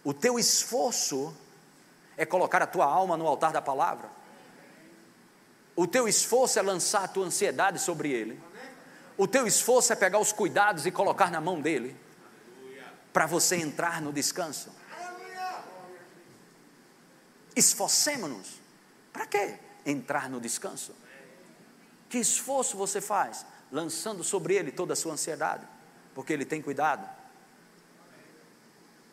O 0.03 0.13
teu 0.13 0.37
esforço 0.37 1.33
é 2.17 2.25
colocar 2.25 2.61
a 2.61 2.67
tua 2.67 2.85
alma 2.85 3.15
no 3.15 3.25
altar 3.25 3.53
da 3.53 3.61
palavra. 3.61 4.09
O 5.73 5.87
teu 5.87 6.07
esforço 6.07 6.59
é 6.59 6.61
lançar 6.61 7.05
a 7.05 7.07
tua 7.07 7.25
ansiedade 7.25 7.79
sobre 7.79 8.11
ele. 8.11 8.41
O 9.17 9.25
teu 9.25 9.47
esforço 9.47 9.93
é 9.93 9.95
pegar 9.95 10.19
os 10.19 10.33
cuidados 10.33 10.85
e 10.85 10.91
colocar 10.91 11.31
na 11.31 11.39
mão 11.39 11.61
dele. 11.61 11.95
Para 13.13 13.25
você 13.25 13.55
entrar 13.55 14.01
no 14.01 14.11
descanso. 14.11 14.80
Esforcemos-nos. 17.55 18.59
Para 19.11 19.25
quê? 19.25 19.59
Entrar 19.85 20.29
no 20.29 20.39
descanso. 20.39 20.95
Que 22.09 22.17
esforço 22.17 22.77
você 22.77 23.01
faz? 23.01 23.45
Lançando 23.71 24.23
sobre 24.23 24.55
ele 24.55 24.71
toda 24.71 24.93
a 24.93 24.95
sua 24.95 25.13
ansiedade. 25.13 25.67
Porque 26.13 26.33
ele 26.33 26.45
tem 26.45 26.61
cuidado 26.61 27.07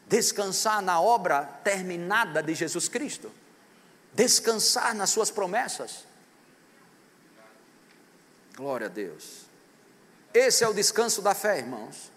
descansar 0.08 0.80
na 0.80 1.00
obra 1.00 1.44
terminada 1.62 2.42
de 2.42 2.54
Jesus 2.54 2.88
Cristo, 2.88 3.30
descansar 4.14 4.94
nas 4.94 5.10
suas 5.10 5.30
promessas. 5.30 6.06
Glória 8.56 8.86
a 8.86 8.90
Deus. 8.90 9.42
Esse 10.32 10.64
é 10.64 10.68
o 10.68 10.74
descanso 10.74 11.20
da 11.22 11.34
fé, 11.34 11.58
irmãos. 11.58 12.10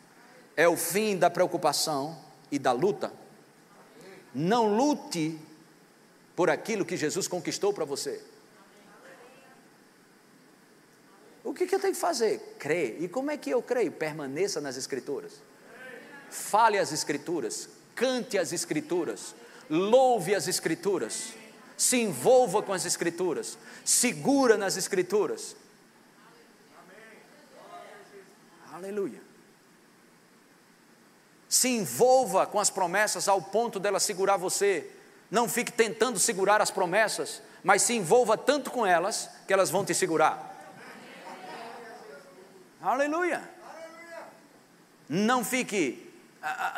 É 0.55 0.67
o 0.67 0.77
fim 0.77 1.17
da 1.17 1.29
preocupação 1.29 2.17
e 2.51 2.57
da 2.57 2.71
luta. 2.71 3.11
Não 4.33 4.75
lute 4.75 5.39
por 6.35 6.49
aquilo 6.49 6.85
que 6.85 6.97
Jesus 6.97 7.27
conquistou 7.27 7.73
para 7.73 7.85
você. 7.85 8.21
O 11.43 11.53
que, 11.53 11.65
que 11.65 11.75
eu 11.75 11.79
tenho 11.79 11.93
que 11.93 11.99
fazer? 11.99 12.55
Crer. 12.59 13.01
E 13.01 13.07
como 13.07 13.31
é 13.31 13.37
que 13.37 13.49
eu 13.49 13.61
creio? 13.61 13.91
Permaneça 13.91 14.61
nas 14.61 14.77
Escrituras. 14.77 15.41
Fale 16.29 16.77
as 16.77 16.91
Escrituras, 16.91 17.67
cante 17.95 18.37
as 18.37 18.53
Escrituras, 18.53 19.35
louve 19.69 20.33
as 20.33 20.47
Escrituras, 20.47 21.33
se 21.75 21.97
envolva 21.97 22.61
com 22.61 22.71
as 22.71 22.85
Escrituras, 22.85 23.57
segura 23.83 24.57
nas 24.57 24.77
Escrituras. 24.77 25.55
Aleluia. 28.71 29.21
Se 31.49 31.67
envolva 31.67 32.47
com 32.47 32.59
as 32.59 32.69
promessas 32.69 33.27
ao 33.27 33.41
ponto 33.41 33.77
delas 33.77 34.03
segurar 34.03 34.37
você. 34.37 34.89
Não 35.31 35.47
fique 35.47 35.71
tentando 35.71 36.19
segurar 36.19 36.61
as 36.61 36.69
promessas, 36.69 37.41
mas 37.63 37.83
se 37.83 37.93
envolva 37.93 38.37
tanto 38.37 38.69
com 38.69 38.85
elas 38.85 39.29
que 39.47 39.53
elas 39.53 39.69
vão 39.69 39.85
te 39.85 39.93
segurar. 39.93 40.51
Aleluia. 42.81 43.49
Não 45.07 45.45
fique 45.45 46.13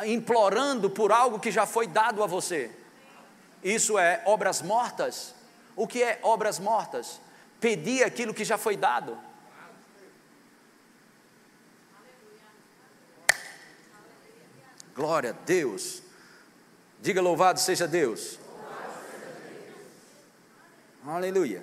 implorando 0.06 0.88
por 0.88 1.10
algo 1.10 1.40
que 1.40 1.50
já 1.50 1.66
foi 1.66 1.88
dado 1.88 2.22
a 2.22 2.26
você. 2.26 2.70
Isso 3.62 3.98
é 3.98 4.22
obras 4.24 4.62
mortas. 4.62 5.34
O 5.74 5.88
que 5.88 6.02
é 6.02 6.20
obras 6.22 6.60
mortas? 6.60 7.20
Pedir 7.60 8.04
aquilo 8.04 8.34
que 8.34 8.44
já 8.44 8.56
foi 8.56 8.76
dado. 8.76 9.18
Glória 14.94 15.30
a 15.30 15.44
Deus. 15.44 16.02
Diga 17.00 17.20
louvado 17.20 17.58
seja 17.58 17.88
Deus. 17.88 18.38
Aleluia. 21.06 21.62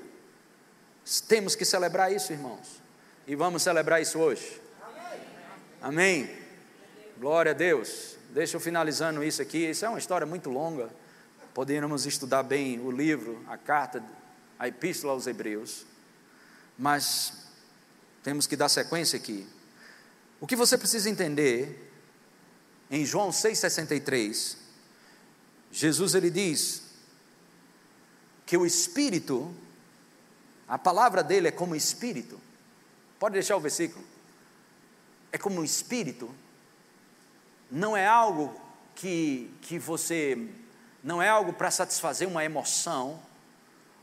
Temos 1.28 1.56
que 1.56 1.66
celebrar 1.66 2.14
isso, 2.14 2.32
irmãos. 2.32 2.80
E 3.26 3.36
vamos 3.36 3.64
celebrar 3.64 4.00
isso 4.00 4.20
hoje. 4.20 4.62
Amém. 5.82 6.30
Glória 7.18 7.52
a 7.52 7.56
Deus. 7.56 8.18
Deixa 8.30 8.56
eu 8.56 8.60
finalizando 8.60 9.24
isso 9.24 9.42
aqui. 9.42 9.68
Isso 9.68 9.84
é 9.84 9.90
uma 9.90 9.98
história 9.98 10.28
muito 10.28 10.52
longa. 10.52 10.92
Poderíamos 11.56 12.06
estudar 12.06 12.44
bem 12.44 12.80
o 12.80 12.92
livro, 12.92 13.44
a 13.48 13.58
carta, 13.58 14.04
a 14.60 14.68
epístola 14.68 15.14
aos 15.14 15.26
Hebreus. 15.26 15.88
Mas 16.78 17.48
temos 18.22 18.46
que 18.46 18.56
dar 18.56 18.70
sequência 18.70 19.18
aqui. 19.18 19.48
O 20.40 20.46
que 20.46 20.56
você 20.56 20.78
precisa 20.78 21.10
entender, 21.10 21.92
em 22.92 23.04
João 23.04 23.32
6,63, 23.32 24.56
Jesus 25.72 26.14
ele 26.14 26.30
diz 26.30 26.91
que 28.52 28.58
o 28.58 28.66
Espírito, 28.66 29.50
a 30.68 30.78
palavra 30.78 31.24
dele 31.24 31.48
é 31.48 31.52
como 31.52 31.74
Espírito. 31.74 32.38
Pode 33.18 33.32
deixar 33.32 33.56
o 33.56 33.62
versículo. 33.62 34.04
É 35.32 35.38
como 35.38 35.62
um 35.62 35.64
Espírito 35.64 36.30
não 37.72 37.96
é 37.96 38.06
algo 38.06 38.54
que, 38.94 39.50
que 39.62 39.80
você, 39.80 40.50
não 41.02 41.22
é 41.22 41.30
algo 41.30 41.54
para 41.54 41.72
satisfazer 41.72 42.28
uma 42.28 42.44
emoção, 42.44 43.22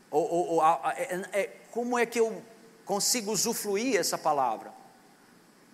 ou, 0.09 0.27
ou, 0.27 0.47
ou 0.55 0.63
é, 0.93 1.29
é, 1.31 1.43
como 1.69 1.95
é 1.95 2.07
que 2.07 2.19
eu 2.19 2.43
consigo 2.85 3.31
usufruir 3.31 3.97
essa 3.97 4.17
palavra? 4.17 4.73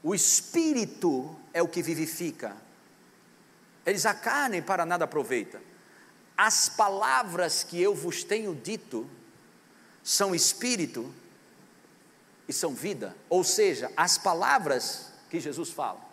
O 0.04 0.14
Espírito 0.14 1.34
é 1.54 1.62
o 1.62 1.68
que 1.70 1.82
vivifica, 1.82 2.58
eles 3.86 4.06
a 4.06 4.14
carne 4.14 4.62
para 4.62 4.86
nada 4.86 5.06
aproveita. 5.06 5.62
As 6.38 6.70
palavras 6.70 7.64
que 7.64 7.82
eu 7.82 7.96
vos 7.96 8.24
tenho 8.24 8.54
dito 8.54 9.10
são 10.04 10.36
Espírito 10.36 11.14
e 12.48 12.54
são 12.54 12.74
vida, 12.74 13.16
ou 13.30 13.44
seja, 13.44 13.92
as 13.98 14.18
palavras 14.18 15.12
que 15.30 15.40
Jesus 15.40 15.72
fala 15.72 16.06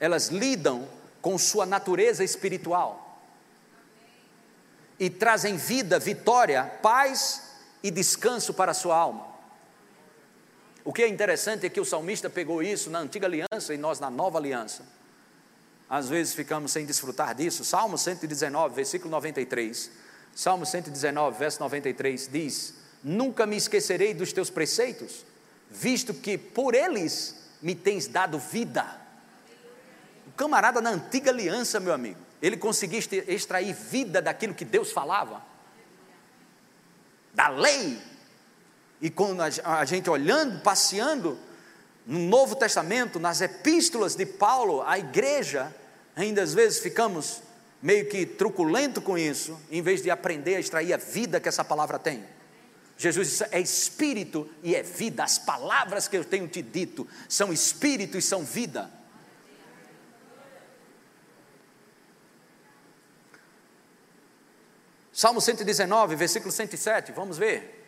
elas 0.00 0.28
lidam 0.28 0.88
com 1.20 1.36
sua 1.36 1.66
natureza 1.66 2.22
espiritual 2.22 3.04
e 4.98 5.08
trazem 5.08 5.56
vida, 5.56 5.98
vitória, 5.98 6.64
paz 6.82 7.52
e 7.82 7.90
descanso 7.90 8.54
para 8.54 8.72
a 8.72 8.74
sua 8.74 8.96
alma. 8.96 9.26
O 10.84 10.92
que 10.92 11.02
é 11.02 11.08
interessante 11.08 11.66
é 11.66 11.68
que 11.68 11.80
o 11.80 11.84
salmista 11.84 12.30
pegou 12.30 12.62
isso 12.62 12.90
na 12.90 13.00
antiga 13.00 13.26
aliança 13.26 13.74
e 13.74 13.78
nós 13.78 14.00
na 14.00 14.10
nova 14.10 14.38
aliança. 14.38 14.84
Às 15.88 16.08
vezes 16.08 16.34
ficamos 16.34 16.72
sem 16.72 16.84
desfrutar 16.84 17.34
disso. 17.34 17.64
Salmo 17.64 17.96
119, 17.96 18.74
versículo 18.74 19.10
93. 19.10 19.90
Salmo 20.34 20.66
119, 20.66 21.38
verso 21.38 21.60
93 21.60 22.28
diz: 22.30 22.74
Nunca 23.02 23.46
me 23.46 23.56
esquecerei 23.56 24.12
dos 24.12 24.32
teus 24.32 24.50
preceitos, 24.50 25.24
visto 25.70 26.12
que 26.12 26.36
por 26.36 26.74
eles 26.74 27.36
me 27.62 27.74
tens 27.74 28.06
dado 28.06 28.38
vida 28.38 29.08
camarada 30.38 30.80
na 30.80 30.90
antiga 30.90 31.32
aliança, 31.32 31.80
meu 31.80 31.92
amigo, 31.92 32.20
ele 32.40 32.56
conseguia 32.56 33.00
extrair 33.26 33.74
vida 33.74 34.22
daquilo 34.22 34.54
que 34.54 34.64
Deus 34.64 34.92
falava, 34.92 35.42
da 37.34 37.48
lei. 37.48 38.00
E 39.00 39.10
quando 39.10 39.40
a 39.42 39.84
gente 39.84 40.08
olhando, 40.08 40.60
passeando 40.60 41.36
no 42.08 42.20
Novo 42.20 42.56
Testamento, 42.56 43.20
nas 43.20 43.42
epístolas 43.42 44.14
de 44.14 44.24
Paulo 44.24 44.82
à 44.82 44.98
igreja, 44.98 45.74
ainda 46.16 46.42
às 46.42 46.54
vezes 46.54 46.78
ficamos 46.78 47.42
meio 47.82 48.08
que 48.08 48.24
truculento 48.24 49.02
com 49.02 49.18
isso, 49.18 49.60
em 49.70 49.82
vez 49.82 50.00
de 50.00 50.10
aprender 50.10 50.56
a 50.56 50.60
extrair 50.60 50.94
a 50.94 50.96
vida 50.96 51.38
que 51.38 51.50
essa 51.50 51.62
palavra 51.62 51.98
tem. 51.98 52.24
Jesus 52.96 53.28
disse: 53.28 53.46
é 53.50 53.60
espírito 53.60 54.48
e 54.62 54.74
é 54.74 54.82
vida. 54.82 55.22
As 55.22 55.38
palavras 55.38 56.08
que 56.08 56.16
eu 56.16 56.24
tenho 56.24 56.48
te 56.48 56.62
dito 56.62 57.06
são 57.28 57.52
espírito 57.52 58.16
e 58.16 58.22
são 58.22 58.42
vida. 58.42 58.90
Salmo 65.12 65.42
119, 65.42 66.16
versículo 66.16 66.50
107, 66.50 67.12
vamos 67.12 67.36
ver. 67.36 67.86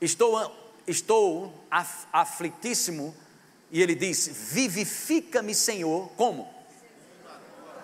Estou, 0.00 0.65
estou 0.86 1.66
aflitíssimo, 2.12 3.14
e 3.70 3.82
ele 3.82 3.94
diz: 3.94 4.28
Vivifica-me, 4.52 5.54
Senhor, 5.54 6.08
como? 6.16 6.48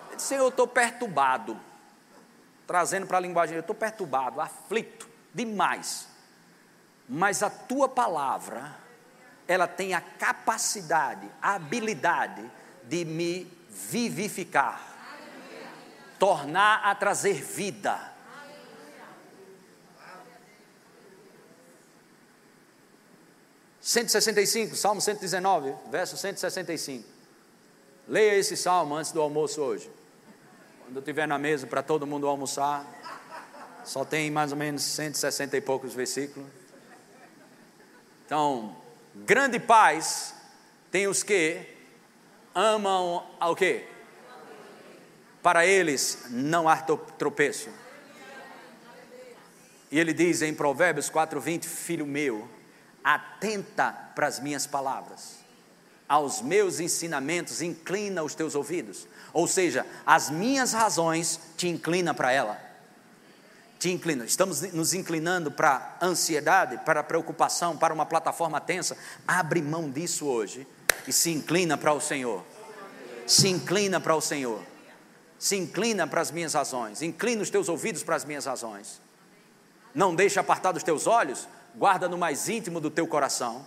Ele 0.07 0.15
disse, 0.15 0.29
Senhor, 0.29 0.43
eu 0.43 0.49
estou 0.49 0.67
perturbado. 0.67 1.59
Trazendo 2.65 3.05
para 3.05 3.17
a 3.17 3.21
linguagem, 3.21 3.55
eu 3.55 3.61
estou 3.61 3.75
perturbado, 3.75 4.39
aflito, 4.39 5.09
demais. 5.33 6.07
Mas 7.09 7.43
a 7.43 7.49
tua 7.49 7.89
palavra, 7.89 8.75
ela 9.47 9.67
tem 9.67 9.93
a 9.93 9.99
capacidade, 9.99 11.29
a 11.41 11.55
habilidade 11.55 12.49
de 12.83 13.03
me 13.03 13.51
vivificar 13.69 14.93
tornar 16.23 16.85
a 16.85 16.95
trazer 16.95 17.33
vida. 17.33 18.12
165, 23.83 24.77
Salmo 24.77 25.01
119, 25.01 25.75
verso 25.91 26.15
165. 26.15 27.03
Leia 28.07 28.35
esse 28.35 28.55
salmo 28.55 28.95
antes 28.95 29.11
do 29.11 29.19
almoço 29.19 29.61
hoje. 29.61 29.91
Quando 30.85 30.99
estiver 30.99 31.27
na 31.27 31.37
mesa 31.37 31.67
para 31.67 31.83
todo 31.83 32.07
mundo 32.07 32.25
almoçar, 32.25 32.85
só 33.83 34.05
tem 34.05 34.31
mais 34.31 34.53
ou 34.53 34.57
menos 34.57 34.83
160 34.83 35.57
e 35.57 35.61
poucos 35.61 35.93
versículos. 35.93 36.47
Então, 38.25 38.73
grande 39.13 39.59
paz 39.59 40.33
tem 40.89 41.05
os 41.05 41.21
que 41.21 41.67
amam 42.55 43.27
ao 43.37 43.53
quê? 43.53 43.85
Para 45.41 45.65
eles 45.65 46.27
não 46.29 46.69
há 46.69 46.77
tropeço. 46.77 47.69
E 49.91 49.99
ele 49.99 50.13
diz 50.13 50.41
em 50.41 50.53
Provérbios 50.53 51.09
4:20, 51.09 51.65
filho 51.65 52.07
meu, 52.07 52.47
atenta 53.03 53.91
para 54.15 54.27
as 54.27 54.39
minhas 54.39 54.65
palavras 54.65 55.43
aos 56.13 56.41
meus 56.41 56.79
ensinamentos, 56.79 57.61
inclina 57.61 58.23
os 58.23 58.35
teus 58.35 58.53
ouvidos. 58.53 59.07
Ou 59.31 59.47
seja, 59.47 59.83
as 60.05 60.29
minhas 60.29 60.71
razões 60.71 61.39
te 61.57 61.67
inclina 61.67 62.13
para 62.13 62.31
ela. 62.31 62.59
Te 63.79 63.89
inclina. 63.89 64.23
Estamos 64.23 64.61
nos 64.73 64.93
inclinando 64.93 65.51
para 65.51 65.97
ansiedade, 66.01 66.77
para 66.85 67.03
preocupação, 67.03 67.75
para 67.75 67.93
uma 67.93 68.05
plataforma 68.05 68.61
tensa. 68.61 68.95
Abre 69.27 69.59
mão 69.59 69.89
disso 69.89 70.27
hoje 70.27 70.67
e 71.07 71.11
se 71.11 71.31
inclina 71.31 71.77
para 71.77 71.93
o 71.93 71.99
Senhor. 71.99 72.43
Se 73.25 73.47
inclina 73.47 73.99
para 73.99 74.15
o 74.15 74.21
Senhor. 74.21 74.61
Se 75.39 75.57
inclina 75.57 76.05
para 76.05 76.21
as 76.21 76.29
minhas 76.29 76.53
razões. 76.53 77.01
Inclina 77.01 77.41
os 77.41 77.49
teus 77.49 77.67
ouvidos 77.67 78.03
para 78.03 78.15
as 78.15 78.23
minhas 78.23 78.45
razões. 78.45 79.01
Não 79.95 80.13
deixa 80.13 80.41
apartar 80.41 80.71
dos 80.71 80.83
teus 80.83 81.07
olhos, 81.07 81.47
guarda 81.75 82.07
no 82.07 82.17
mais 82.17 82.47
íntimo 82.49 82.79
do 82.79 82.89
teu 82.89 83.07
coração 83.07 83.65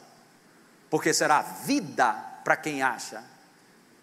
porque 0.91 1.13
será 1.13 1.43
vida 1.43 2.13
para 2.45 2.57
quem 2.57 2.83
acha 2.83 3.25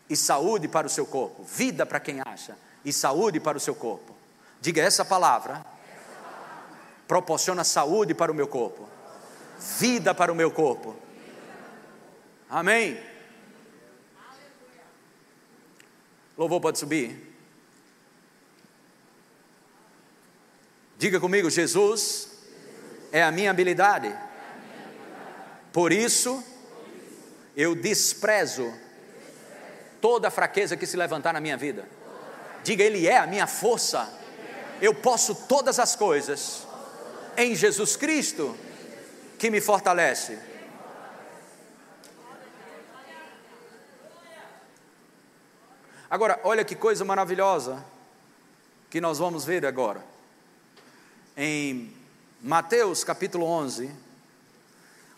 e 0.09 0.15
saúde 0.15 0.67
para 0.67 0.87
o 0.87 0.89
seu 0.89 1.05
corpo. 1.05 1.43
Vida 1.43 1.85
para 1.85 1.99
quem 1.99 2.21
acha 2.21 2.57
e 2.83 2.91
saúde 2.91 3.39
para 3.39 3.57
o 3.57 3.61
seu 3.61 3.73
corpo. 3.73 4.15
Diga 4.59 4.81
essa 4.81 5.05
palavra. 5.05 5.65
Proporciona 7.07 7.63
saúde 7.63 8.13
para 8.13 8.31
o 8.31 8.35
meu 8.35 8.47
corpo, 8.47 8.87
vida 9.79 10.15
para 10.15 10.31
o 10.31 10.35
meu 10.35 10.49
corpo. 10.49 10.95
Amém. 12.49 12.99
Louvor 16.37 16.61
pode 16.61 16.79
subir. 16.79 17.35
Diga 20.97 21.19
comigo, 21.19 21.49
Jesus 21.49 22.32
é 23.13 23.21
a 23.21 23.31
minha 23.31 23.51
habilidade. 23.51 24.13
Por 25.71 25.93
isso, 25.93 26.43
eu 27.55 27.75
desprezo 27.75 28.73
toda 30.01 30.31
fraqueza 30.31 30.75
que 30.75 30.87
se 30.87 30.97
levantar 30.97 31.31
na 31.31 31.39
minha 31.39 31.55
vida. 31.55 31.87
Diga, 32.63 32.83
Ele 32.83 33.07
é 33.07 33.19
a 33.19 33.27
minha 33.27 33.45
força. 33.45 34.11
Eu 34.81 34.95
posso 34.95 35.35
todas 35.47 35.77
as 35.77 35.95
coisas 35.95 36.65
em 37.37 37.55
Jesus 37.55 37.95
Cristo 37.95 38.57
que 39.37 39.51
me 39.51 39.61
fortalece. 39.61 40.39
Agora, 46.09 46.39
olha 46.43 46.65
que 46.65 46.75
coisa 46.75 47.05
maravilhosa 47.05 47.83
que 48.89 48.99
nós 48.99 49.19
vamos 49.19 49.45
ver 49.45 49.65
agora. 49.65 50.03
Em 51.37 52.02
Mateus 52.45 53.05
capítulo 53.05 53.45
11, 53.45 53.89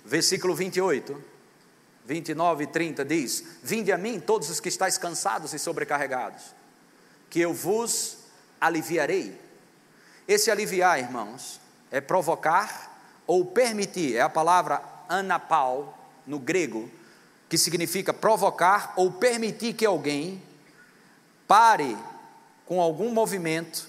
versículo 0.05 0.53
28. 0.53 1.19
29 2.05 2.65
e 2.65 2.67
30 2.67 3.03
diz: 3.03 3.43
Vinde 3.63 3.91
a 3.91 3.97
mim, 3.97 4.19
todos 4.19 4.47
os 4.51 4.59
que 4.59 4.69
estáis 4.69 4.95
cansados 4.95 5.51
e 5.51 5.57
sobrecarregados, 5.57 6.53
que 7.27 7.39
eu 7.39 7.51
vos 7.51 8.17
aliviarei. 8.61 9.41
Esse 10.27 10.51
aliviar, 10.51 10.99
irmãos, 10.99 11.59
é 11.89 11.99
provocar 11.99 12.95
ou 13.25 13.43
permitir, 13.43 14.17
é 14.17 14.21
a 14.21 14.29
palavra 14.29 14.83
anapau 15.09 15.97
no 16.27 16.37
grego, 16.37 16.91
que 17.49 17.57
significa 17.57 18.13
provocar 18.13 18.93
ou 18.95 19.11
permitir 19.11 19.73
que 19.73 19.83
alguém 19.83 20.43
pare 21.47 21.97
com 22.67 22.79
algum 22.79 23.11
movimento 23.11 23.87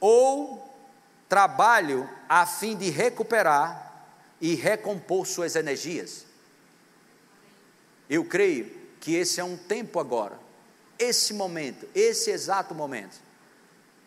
ou 0.00 0.71
trabalho 1.32 2.06
a 2.28 2.44
fim 2.44 2.76
de 2.76 2.90
recuperar 2.90 4.06
e 4.38 4.54
recompor 4.54 5.26
suas 5.26 5.56
energias. 5.56 6.26
Eu 8.10 8.22
creio 8.22 8.70
que 9.00 9.14
esse 9.14 9.40
é 9.40 9.44
um 9.44 9.56
tempo 9.56 9.98
agora, 9.98 10.38
esse 10.98 11.32
momento, 11.32 11.88
esse 11.94 12.30
exato 12.30 12.74
momento, 12.74 13.18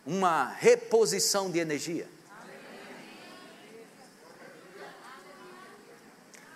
uma 0.06 0.52
reposição 0.52 1.50
de 1.50 1.58
energia. 1.58 2.06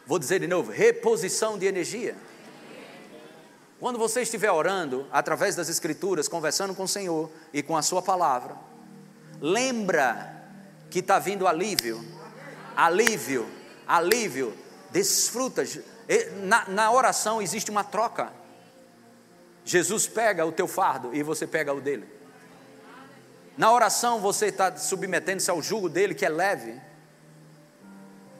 Vou 0.06 0.20
dizer 0.20 0.38
de 0.38 0.46
novo: 0.46 0.70
reposição 0.70 1.58
de 1.58 1.66
energia. 1.66 2.16
Quando 3.80 3.98
você 3.98 4.22
estiver 4.22 4.52
orando, 4.52 5.04
através 5.10 5.56
das 5.56 5.68
Escrituras, 5.68 6.28
conversando 6.28 6.76
com 6.76 6.84
o 6.84 6.88
Senhor 6.88 7.28
e 7.52 7.60
com 7.60 7.76
a 7.76 7.82
Sua 7.82 8.00
palavra, 8.00 8.56
lembra 9.40 10.38
que 10.90 10.98
está 10.98 11.18
vindo 11.18 11.46
alívio, 11.46 12.04
alívio, 12.76 13.48
alívio, 13.86 14.52
desfruta, 14.90 15.62
na, 16.42 16.68
na 16.68 16.90
oração 16.90 17.40
existe 17.40 17.70
uma 17.70 17.84
troca. 17.84 18.32
Jesus 19.64 20.08
pega 20.08 20.44
o 20.44 20.50
teu 20.50 20.66
fardo 20.66 21.14
e 21.14 21.22
você 21.22 21.46
pega 21.46 21.72
o 21.72 21.80
dele. 21.80 22.06
Na 23.56 23.72
oração 23.72 24.20
você 24.20 24.46
está 24.46 24.76
submetendo-se 24.76 25.50
ao 25.50 25.62
jugo 25.62 25.88
dele 25.88 26.14
que 26.14 26.24
é 26.24 26.28
leve, 26.28 26.80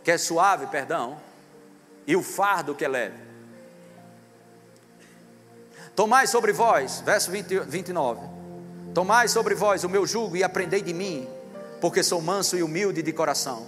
que 0.02 0.10
é 0.10 0.18
suave, 0.18 0.66
perdão, 0.66 1.20
e 2.06 2.16
o 2.16 2.22
fardo 2.22 2.74
que 2.74 2.84
é 2.84 2.88
leve. 2.88 3.30
Tomai 5.94 6.26
sobre 6.26 6.52
vós, 6.52 7.00
verso 7.02 7.30
20, 7.30 7.60
29. 7.60 8.26
Tomai 8.94 9.28
sobre 9.28 9.54
vós 9.54 9.84
o 9.84 9.88
meu 9.88 10.06
jugo 10.06 10.36
e 10.36 10.42
aprendei 10.42 10.80
de 10.80 10.94
mim, 10.94 11.28
porque 11.80 12.02
sou 12.02 12.20
manso 12.20 12.56
e 12.56 12.62
humilde 12.62 13.02
de 13.02 13.12
coração, 13.12 13.66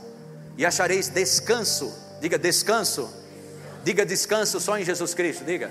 e 0.56 0.66
achareis 0.66 1.08
descanso, 1.08 1.92
diga 2.20 2.38
descanso 2.38 3.22
Diga 3.84 4.06
descanso 4.06 4.60
só 4.60 4.78
em 4.78 4.84
Jesus 4.84 5.12
Cristo, 5.12 5.44
diga. 5.44 5.70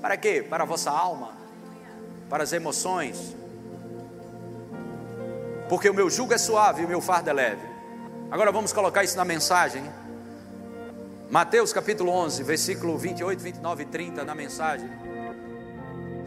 Para 0.00 0.16
quê? 0.16 0.44
Para 0.48 0.64
a 0.64 0.66
vossa 0.66 0.90
alma, 0.90 1.32
para 2.28 2.42
as 2.42 2.52
emoções. 2.52 3.36
Porque 5.68 5.88
o 5.90 5.94
meu 5.94 6.08
jugo 6.08 6.32
é 6.32 6.38
suave 6.38 6.82
e 6.82 6.84
o 6.84 6.88
meu 6.88 7.00
fardo 7.00 7.28
é 7.28 7.32
leve. 7.32 7.66
Agora 8.30 8.50
vamos 8.50 8.72
colocar 8.72 9.04
isso 9.04 9.16
na 9.16 9.24
mensagem. 9.24 9.84
Mateus 11.30 11.72
capítulo 11.72 12.10
11, 12.10 12.42
versículo 12.42 12.96
28, 12.96 13.40
29 13.40 13.82
e 13.82 13.86
30 13.86 14.24
na 14.24 14.34
mensagem. 14.34 14.88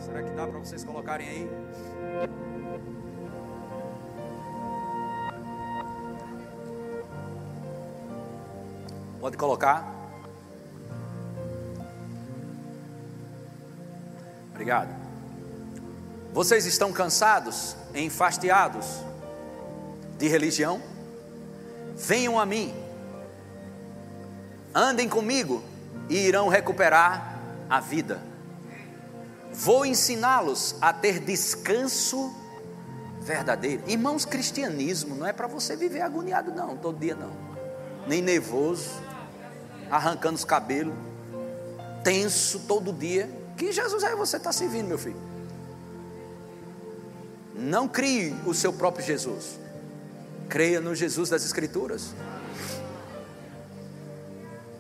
Será 0.06 0.22
que 0.22 0.32
dá 0.32 0.46
para 0.46 0.60
vocês 0.60 0.84
colocarem 0.84 1.28
aí? 1.28 2.45
Pode 9.26 9.38
colocar. 9.38 9.92
Obrigado. 14.52 14.96
Vocês 16.32 16.68
estão 16.68 16.94
cansados, 16.94 17.76
enfastiados 17.96 18.86
de 20.20 20.28
religião? 20.28 20.80
Venham 21.96 22.40
a 22.40 22.46
mim, 22.46 22.72
andem 24.76 25.10
comigo 25.10 25.64
e 26.08 26.18
irão 26.28 26.48
recuperar 26.48 27.40
a 27.68 27.80
vida. 27.80 28.22
Vou 29.52 29.88
ensiná-los 29.88 30.76
a 30.80 30.94
ter 30.94 31.20
descanso 31.20 32.32
verdadeiro. 33.22 33.82
Irmãos, 33.88 34.24
cristianismo 34.24 35.16
não 35.16 35.26
é 35.26 35.34
para 35.34 35.48
você 35.48 35.76
viver 35.76 36.02
agoniado, 36.02 36.52
não, 36.52 36.78
todo 36.78 37.00
dia 37.00 37.16
não, 37.16 37.32
nem 38.06 38.22
nervoso, 38.22 39.04
arrancando 39.96 40.36
os 40.36 40.46
cabelos, 40.46 40.94
tenso 42.04 42.60
todo 42.68 42.94
dia. 42.94 43.30
Que 43.58 43.72
Jesus 43.72 44.04
aí 44.04 44.16
você 44.16 44.38
está 44.38 44.52
servindo, 44.52 44.88
meu 44.88 44.98
filho? 44.98 45.20
Não 47.54 47.88
crie 47.88 48.36
o 48.46 48.54
seu 48.54 48.74
próprio 48.74 49.06
Jesus. 49.06 49.58
Creia 50.50 50.82
no 50.82 50.94
Jesus 50.94 51.30
das 51.30 51.46
Escrituras. 51.46 52.14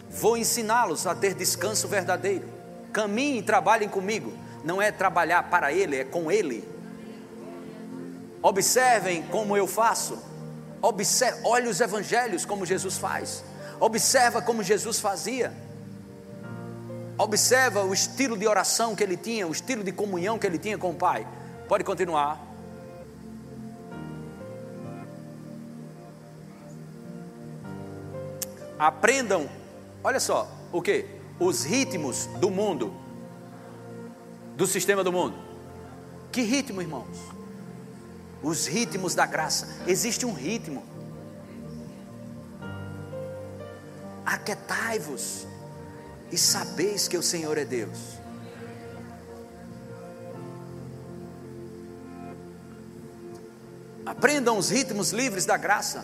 Vou 0.09 0.37
ensiná-los 0.37 1.07
a 1.07 1.15
ter 1.15 1.33
descanso 1.33 1.87
verdadeiro. 1.87 2.47
Caminhem 2.91 3.39
e 3.39 3.43
trabalhem 3.43 3.87
comigo. 3.87 4.33
Não 4.63 4.81
é 4.81 4.91
trabalhar 4.91 5.43
para 5.49 5.71
Ele, 5.71 5.97
é 5.97 6.03
com 6.03 6.31
Ele. 6.31 6.67
Observem 8.41 9.23
como 9.23 9.55
eu 9.55 9.67
faço. 9.67 10.17
Observe, 10.81 11.39
olhe 11.43 11.67
os 11.67 11.81
evangelhos 11.81 12.45
como 12.45 12.65
Jesus 12.65 12.97
faz. 12.97 13.43
Observa 13.79 14.41
como 14.41 14.63
Jesus 14.63 14.99
fazia. 14.99 15.53
Observa 17.17 17.83
o 17.83 17.93
estilo 17.93 18.37
de 18.37 18.47
oração 18.47 18.95
que 18.95 19.03
ele 19.03 19.15
tinha, 19.15 19.47
o 19.47 19.51
estilo 19.51 19.83
de 19.83 19.91
comunhão 19.91 20.37
que 20.37 20.45
ele 20.45 20.57
tinha 20.57 20.77
com 20.77 20.91
o 20.91 20.95
Pai. 20.95 21.25
Pode 21.67 21.83
continuar. 21.83 22.41
Aprendam, 28.77 29.49
olha 30.03 30.19
só, 30.19 30.49
o 30.71 30.81
que? 30.81 31.05
Os 31.39 31.63
ritmos 31.63 32.25
do 32.39 32.49
mundo, 32.49 32.93
do 34.57 34.67
sistema 34.67 35.03
do 35.03 35.11
mundo. 35.11 35.35
Que 36.31 36.41
ritmo, 36.41 36.81
irmãos? 36.81 37.17
Os 38.43 38.67
ritmos 38.67 39.15
da 39.15 39.25
graça. 39.25 39.83
Existe 39.87 40.25
um 40.25 40.33
ritmo. 40.33 40.83
Aquetai-vos 44.35 45.47
e 46.29 46.37
sabeis 46.37 47.07
que 47.07 47.17
o 47.17 47.23
Senhor 47.23 47.57
é 47.57 47.63
Deus. 47.63 48.17
Aprendam 54.05 54.57
os 54.57 54.69
ritmos 54.69 55.11
livres 55.11 55.45
da 55.45 55.55
graça. 55.55 56.03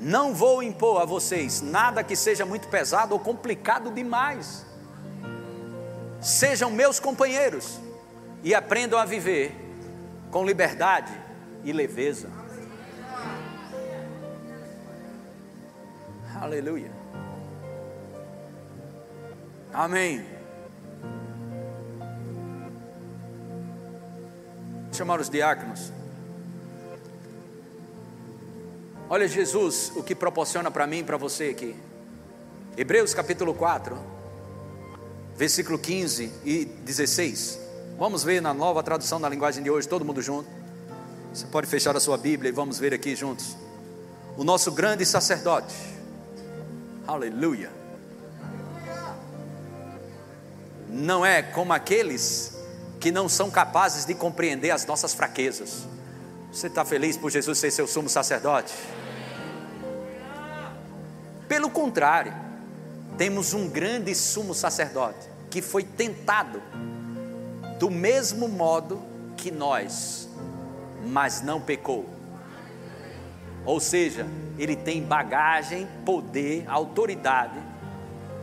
Não 0.00 0.32
vou 0.32 0.62
impor 0.62 1.02
a 1.02 1.04
vocês 1.04 1.60
nada 1.60 2.04
que 2.04 2.14
seja 2.14 2.46
muito 2.46 2.68
pesado 2.68 3.12
ou 3.12 3.18
complicado 3.18 3.90
demais. 3.90 4.64
Sejam 6.20 6.70
meus 6.70 7.00
companheiros 7.00 7.80
e 8.44 8.54
aprendam 8.54 9.00
a 9.00 9.04
viver 9.04 9.52
com 10.30 10.46
liberdade 10.46 11.12
e 11.64 11.72
leveza. 11.72 12.30
Aleluia. 16.40 17.01
Amém. 19.72 20.24
Chamar 24.92 25.20
os 25.20 25.30
diáconos. 25.30 25.90
Olha 29.08 29.26
Jesus, 29.26 29.92
o 29.96 30.02
que 30.02 30.14
proporciona 30.14 30.70
para 30.70 30.86
mim 30.86 30.98
e 30.98 31.04
para 31.04 31.16
você 31.16 31.44
aqui. 31.48 31.74
Hebreus 32.76 33.14
capítulo 33.14 33.54
4, 33.54 33.96
versículo 35.36 35.78
15 35.78 36.32
e 36.44 36.64
16. 36.64 37.58
Vamos 37.98 38.24
ver 38.24 38.40
na 38.40 38.52
nova 38.52 38.82
tradução 38.82 39.20
da 39.20 39.28
linguagem 39.28 39.62
de 39.62 39.70
hoje, 39.70 39.88
todo 39.88 40.04
mundo 40.04 40.20
junto. 40.20 40.48
Você 41.32 41.46
pode 41.46 41.66
fechar 41.66 41.96
a 41.96 42.00
sua 42.00 42.18
Bíblia 42.18 42.50
e 42.50 42.52
vamos 42.52 42.78
ver 42.78 42.92
aqui 42.92 43.16
juntos. 43.16 43.56
O 44.36 44.44
nosso 44.44 44.72
grande 44.72 45.04
sacerdote. 45.06 45.74
Aleluia. 47.06 47.81
Não 50.92 51.24
é 51.24 51.40
como 51.42 51.72
aqueles 51.72 52.54
que 53.00 53.10
não 53.10 53.26
são 53.26 53.50
capazes 53.50 54.04
de 54.04 54.14
compreender 54.14 54.70
as 54.70 54.84
nossas 54.84 55.14
fraquezas. 55.14 55.88
Você 56.52 56.66
está 56.66 56.84
feliz 56.84 57.16
por 57.16 57.30
Jesus 57.30 57.58
ser 57.58 57.70
seu 57.70 57.86
sumo 57.86 58.10
sacerdote? 58.10 58.74
Pelo 61.48 61.70
contrário, 61.70 62.34
temos 63.16 63.54
um 63.54 63.68
grande 63.68 64.14
sumo 64.14 64.54
sacerdote 64.54 65.26
que 65.50 65.62
foi 65.62 65.82
tentado 65.82 66.62
do 67.78 67.90
mesmo 67.90 68.46
modo 68.46 69.02
que 69.36 69.50
nós, 69.50 70.28
mas 71.06 71.40
não 71.40 71.58
pecou. 71.58 72.06
Ou 73.64 73.80
seja, 73.80 74.26
ele 74.58 74.76
tem 74.76 75.02
bagagem, 75.02 75.88
poder, 76.04 76.64
autoridade, 76.68 77.58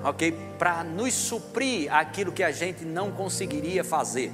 ok? 0.04 0.32
Para 0.58 0.84
nos 0.84 1.14
suprir 1.14 1.93
aquilo 1.93 2.32
que 2.32 2.43
a 2.43 2.52
gente 2.52 2.86
não 2.86 3.12
conseguiria 3.12 3.84
fazer. 3.84 4.32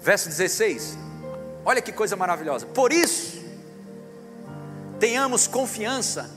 Verso 0.00 0.28
16: 0.28 0.98
Olha 1.64 1.80
que 1.80 1.92
coisa 1.92 2.14
maravilhosa. 2.16 2.66
Por 2.66 2.92
isso, 2.92 3.42
tenhamos 5.00 5.46
confiança 5.46 6.30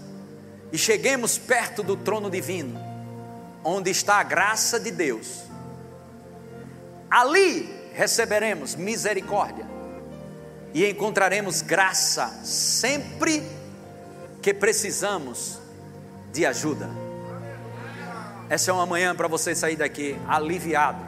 e 0.71 0.77
cheguemos 0.77 1.38
perto 1.38 1.83
do 1.83 1.97
trono 1.97 2.29
divino, 2.29 2.79
onde 3.63 3.91
está 3.91 4.15
a 4.15 4.23
graça 4.23 4.79
de 4.79 4.91
Deus. 4.91 5.43
Ali 7.09 7.69
receberemos 7.93 8.75
misericórdia 8.75 9.65
e 10.73 10.85
encontraremos 10.89 11.61
graça 11.61 12.27
sempre 12.43 13.43
que 14.47 14.53
precisamos 14.53 15.59
de 16.31 16.45
ajuda. 16.45 16.89
Essa 18.49 18.71
é 18.71 18.73
uma 18.73 18.85
manhã 18.85 19.13
para 19.13 19.27
você 19.27 19.53
sair 19.53 19.75
daqui 19.75 20.17
aliviado 20.25 21.07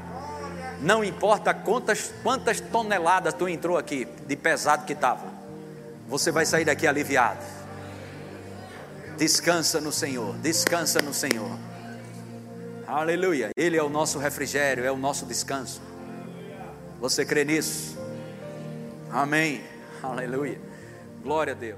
não 0.81 1.03
importa 1.03 1.53
quantas, 1.53 2.13
quantas 2.23 2.59
toneladas 2.61 3.33
tu 3.33 3.47
entrou 3.47 3.77
aqui, 3.77 4.07
de 4.25 4.35
pesado 4.35 4.85
que 4.85 4.93
estava, 4.93 5.25
você 6.07 6.31
vai 6.31 6.45
sair 6.45 6.65
daqui 6.65 6.87
aliviado. 6.87 7.39
Descansa 9.17 9.81
no 9.81 9.91
Senhor, 9.91 10.37
descansa 10.37 11.01
no 11.01 11.13
Senhor. 11.13 11.57
Aleluia. 12.87 13.49
Ele 13.57 13.77
é 13.77 13.83
o 13.83 13.89
nosso 13.89 14.19
refrigério, 14.19 14.85
é 14.85 14.91
o 14.91 14.97
nosso 14.97 15.25
descanso. 15.25 15.81
Você 17.01 17.25
crê 17.25 17.43
nisso? 17.43 17.97
Amém. 19.11 19.61
Aleluia. 20.01 20.59
Glória 21.21 21.51
a 21.51 21.55
Deus. 21.55 21.77